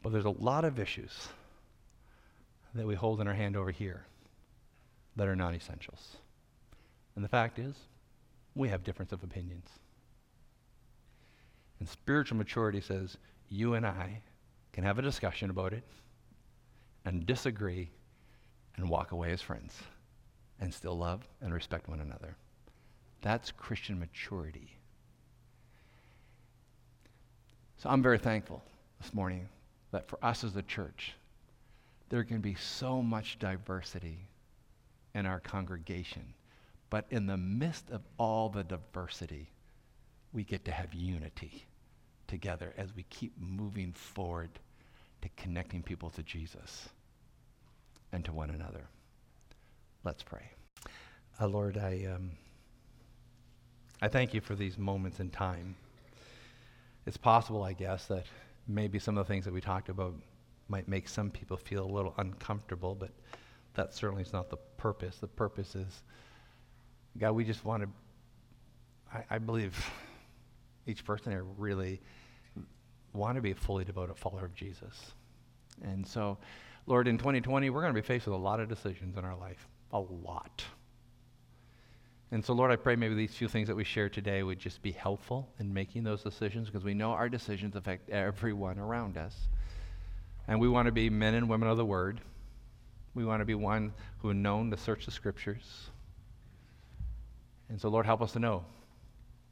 But 0.04 0.12
there's 0.12 0.26
a 0.26 0.30
lot 0.30 0.66
of 0.66 0.80
issues 0.80 1.30
that 2.76 2.86
we 2.86 2.94
hold 2.94 3.22
in 3.22 3.28
our 3.28 3.34
hand 3.34 3.56
over 3.56 3.72
here 3.72 4.06
that 5.16 5.28
are 5.28 5.36
non 5.36 5.56
essentials. 5.56 6.18
And 7.16 7.24
the 7.24 7.30
fact 7.30 7.58
is, 7.58 7.76
we 8.54 8.70
have 8.70 8.84
difference 8.84 9.12
of 9.12 9.24
opinions. 9.24 9.68
And 11.80 11.88
spiritual 11.88 12.38
maturity 12.38 12.82
says 12.82 13.18
you 13.50 13.74
and 13.76 13.86
I 13.86 14.22
can 14.74 14.84
have 14.84 15.00
a 15.00 15.02
discussion 15.02 15.50
about 15.50 15.74
it 15.74 15.84
and 17.06 17.26
disagree 17.26 17.90
and 18.76 18.90
walk 18.90 19.12
away 19.12 19.32
as 19.32 19.42
friends 19.42 19.78
and 20.60 20.74
still 20.74 20.98
love 20.98 21.28
and 21.42 21.54
respect 21.54 21.88
one 21.88 22.00
another. 22.00 22.36
That's 23.22 23.52
Christian 23.52 24.00
maturity. 24.00 24.78
So 27.78 27.90
I'm 27.90 28.02
very 28.02 28.18
thankful 28.18 28.64
this 29.02 29.14
morning 29.14 29.48
that 29.94 30.10
for 30.10 30.18
us 30.26 30.44
as 30.44 30.56
a 30.56 30.62
church, 30.64 31.14
there 32.10 32.24
can 32.24 32.42
be 32.42 32.56
so 32.56 33.02
much 33.02 33.38
diversity 33.40 34.18
in 35.14 35.26
our 35.26 35.40
congregation. 35.40 36.34
But 36.90 37.06
in 37.12 37.28
the 37.28 37.38
midst 37.38 37.90
of 37.92 38.02
all 38.18 38.50
the 38.50 38.64
diversity, 38.64 39.50
we 40.34 40.44
get 40.44 40.66
to 40.66 40.72
have 40.72 40.94
unity 40.94 41.66
together 42.28 42.74
as 42.76 42.96
we 42.96 43.04
keep 43.04 43.34
moving 43.40 43.94
forward 43.94 44.50
to 45.22 45.30
connecting 45.38 45.84
people 45.84 46.10
to 46.10 46.24
Jesus 46.24 46.90
and 48.12 48.26
to 48.26 48.34
one 48.34 48.50
another. 48.50 48.86
Let's 50.04 50.24
pray. 50.24 50.50
Uh, 51.40 51.48
Lord, 51.48 51.78
I, 51.78 52.08
um, 52.14 52.32
I 54.02 54.08
thank 54.08 54.34
you 54.34 54.42
for 54.42 54.56
these 54.56 54.78
moments 54.78 55.20
in 55.20 55.30
time. 55.30 55.76
It's 57.06 57.18
possible, 57.18 57.64
I 57.64 57.74
guess, 57.74 58.08
that 58.08 58.26
maybe 58.68 59.00
some 59.00 59.18
of 59.18 59.28
the 59.28 59.34
things 59.34 59.46
that 59.46 59.54
we 59.54 59.62
talked 59.62 59.90
about 59.90 60.16
might 60.70 60.88
make 60.88 61.08
some 61.08 61.30
people 61.30 61.58
feel 61.58 61.84
a 61.84 61.92
little 61.92 62.14
uncomfortable, 62.18 62.96
but 62.96 63.12
that 63.74 63.94
certainly 63.94 64.24
is 64.24 64.34
not 64.34 64.50
the 64.50 64.58
purpose. 64.78 65.18
The 65.18 65.28
purpose 65.28 65.76
is, 65.76 66.04
God, 67.18 67.34
we 67.34 67.44
just 67.44 67.66
want 67.66 67.84
to, 67.84 67.90
I, 69.14 69.36
I 69.36 69.38
believe 69.40 69.78
each 70.88 71.04
person 71.04 71.32
here 71.32 71.44
really 71.58 72.02
want 73.14 73.36
to 73.36 73.42
be 73.42 73.52
a 73.52 73.56
fully 73.56 73.84
devoted 73.84 74.18
follower 74.18 74.46
of 74.46 74.56
Jesus. 74.56 75.14
And 75.84 76.06
so, 76.06 76.38
Lord, 76.86 77.08
in 77.08 77.18
2020, 77.18 77.70
we're 77.70 77.82
going 77.82 77.94
to 77.94 78.02
be 78.02 78.06
faced 78.06 78.26
with 78.26 78.36
a 78.36 78.38
lot 78.38 78.60
of 78.60 78.70
decisions 78.70 79.18
in 79.18 79.26
our 79.26 79.36
life. 79.36 79.68
A 79.92 80.00
lot. 80.00 80.64
And 82.34 82.44
so, 82.44 82.54
Lord, 82.54 82.72
I 82.72 82.78
pray 82.78 82.96
maybe 82.96 83.14
these 83.14 83.36
few 83.36 83.48
things 83.48 83.68
that 83.68 83.76
we 83.76 83.84
share 83.84 84.10
today 84.10 84.42
would 84.42 84.58
just 84.58 84.82
be 84.82 84.92
helpful 84.92 85.48
in 85.60 85.72
making 85.72 86.04
those 86.04 86.24
decisions 86.24 86.68
because 86.68 86.84
we 86.84 86.96
know 86.96 87.12
our 87.12 87.30
decisions 87.30 87.76
affect 87.76 88.10
everyone 88.10 88.80
around 88.80 89.18
us. 89.18 89.36
And 90.48 90.60
we 90.60 90.68
want 90.68 90.88
to 90.88 90.92
be 90.92 91.12
men 91.12 91.36
and 91.36 91.48
women 91.48 91.70
of 91.70 91.78
the 91.78 91.86
Word. 91.86 92.22
We 93.14 93.24
want 93.24 93.42
to 93.42 93.46
be 93.46 93.54
one 93.54 93.94
who 94.18 94.30
are 94.30 94.34
known 94.34 94.72
to 94.72 94.78
search 94.78 95.06
the 95.06 95.12
Scriptures. 95.12 95.92
And 97.70 97.80
so, 97.80 97.90
Lord, 97.90 98.08
help 98.08 98.24
us 98.24 98.32
to 98.32 98.40
know 98.40 98.66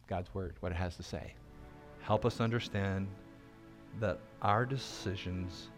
God's 0.07 0.33
Word, 0.33 0.55
what 0.61 0.71
it 0.71 0.75
has 0.79 0.95
to 0.95 1.03
say. 1.03 1.35
Help 2.01 2.25
us 2.25 2.41
understand 2.41 3.07
that 3.99 4.17
our 4.41 4.65
decisions 4.65 5.69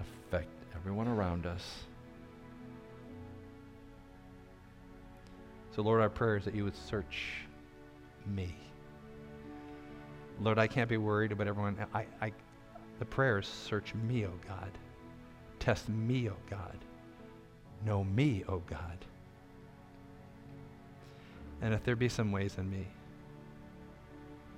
affect 0.00 0.48
everyone 0.74 1.08
around 1.08 1.44
us. 1.44 1.82
So, 5.70 5.82
Lord, 5.82 6.00
our 6.00 6.08
prayer 6.08 6.36
is 6.36 6.44
that 6.44 6.54
you 6.54 6.64
would 6.64 6.76
search 6.76 7.46
me. 8.26 8.54
Lord, 10.40 10.58
I 10.58 10.66
can't 10.66 10.88
be 10.88 10.96
worried 10.96 11.32
about 11.32 11.48
everyone. 11.48 11.76
I, 11.94 12.06
I, 12.20 12.32
the 12.98 13.04
prayer 13.04 13.38
is 13.38 13.46
search 13.46 13.94
me, 13.94 14.24
O 14.24 14.28
oh 14.28 14.48
God. 14.48 14.70
Test 15.58 15.88
me, 15.88 16.28
O 16.28 16.32
oh 16.32 16.36
God. 16.48 16.78
Know 17.84 18.04
me, 18.04 18.44
O 18.48 18.54
oh 18.54 18.62
God. 18.66 19.04
And 21.60 21.74
if 21.74 21.82
there 21.82 21.96
be 21.96 22.08
some 22.08 22.30
ways 22.30 22.56
in 22.56 22.70
me 22.70 22.86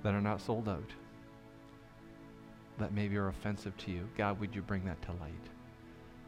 that 0.03 0.13
are 0.13 0.21
not 0.21 0.41
sold 0.41 0.69
out, 0.69 0.91
that 2.77 2.93
maybe 2.93 3.17
are 3.17 3.27
offensive 3.27 3.75
to 3.77 3.91
you, 3.91 4.07
God, 4.17 4.39
would 4.39 4.55
you 4.55 4.61
bring 4.61 4.85
that 4.85 5.01
to 5.03 5.11
light? 5.13 5.33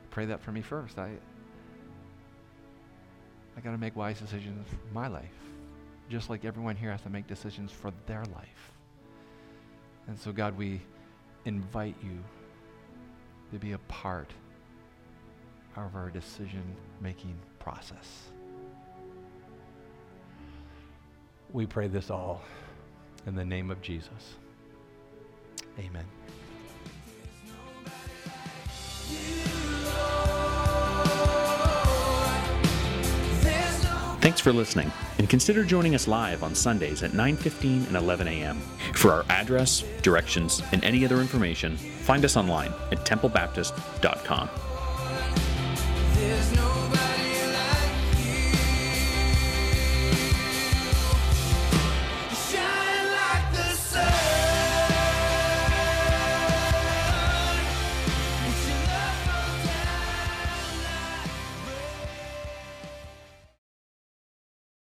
Pray 0.09 0.25
that 0.25 0.41
for 0.41 0.51
me 0.51 0.61
first. 0.61 0.97
I, 0.99 1.11
I 3.57 3.61
got 3.61 3.71
to 3.71 3.77
make 3.77 3.95
wise 3.95 4.19
decisions 4.19 4.67
for 4.69 4.93
my 4.93 5.07
life, 5.07 5.25
just 6.09 6.29
like 6.29 6.45
everyone 6.45 6.75
here 6.75 6.91
has 6.91 7.01
to 7.01 7.09
make 7.09 7.27
decisions 7.27 7.71
for 7.71 7.91
their 8.07 8.23
life. 8.33 8.71
And 10.07 10.19
so, 10.19 10.31
God, 10.31 10.57
we 10.57 10.81
invite 11.45 11.95
you 12.03 12.23
to 13.51 13.59
be 13.59 13.73
a 13.73 13.77
part 13.79 14.31
of 15.75 15.95
our 15.95 16.09
decision 16.09 16.63
making 17.01 17.35
process. 17.59 18.23
We 21.51 21.65
pray 21.65 21.87
this 21.87 22.09
all 22.09 22.41
in 23.27 23.35
the 23.35 23.45
name 23.45 23.69
of 23.71 23.81
Jesus. 23.81 24.35
Amen. 25.79 26.05
Thanks 34.23 34.39
for 34.39 34.53
listening, 34.53 34.89
and 35.17 35.29
consider 35.29 35.65
joining 35.65 35.95
us 35.95 36.07
live 36.07 36.43
on 36.43 36.55
Sundays 36.55 37.03
at 37.03 37.11
9:15 37.11 37.87
and 37.87 37.97
11 37.97 38.25
a.m. 38.29 38.57
For 38.93 39.11
our 39.11 39.25
address, 39.27 39.83
directions, 40.01 40.63
and 40.71 40.81
any 40.81 41.03
other 41.03 41.19
information, 41.19 41.75
find 41.75 42.23
us 42.23 42.37
online 42.37 42.71
at 42.93 43.03
templebaptist.com. 43.03 44.49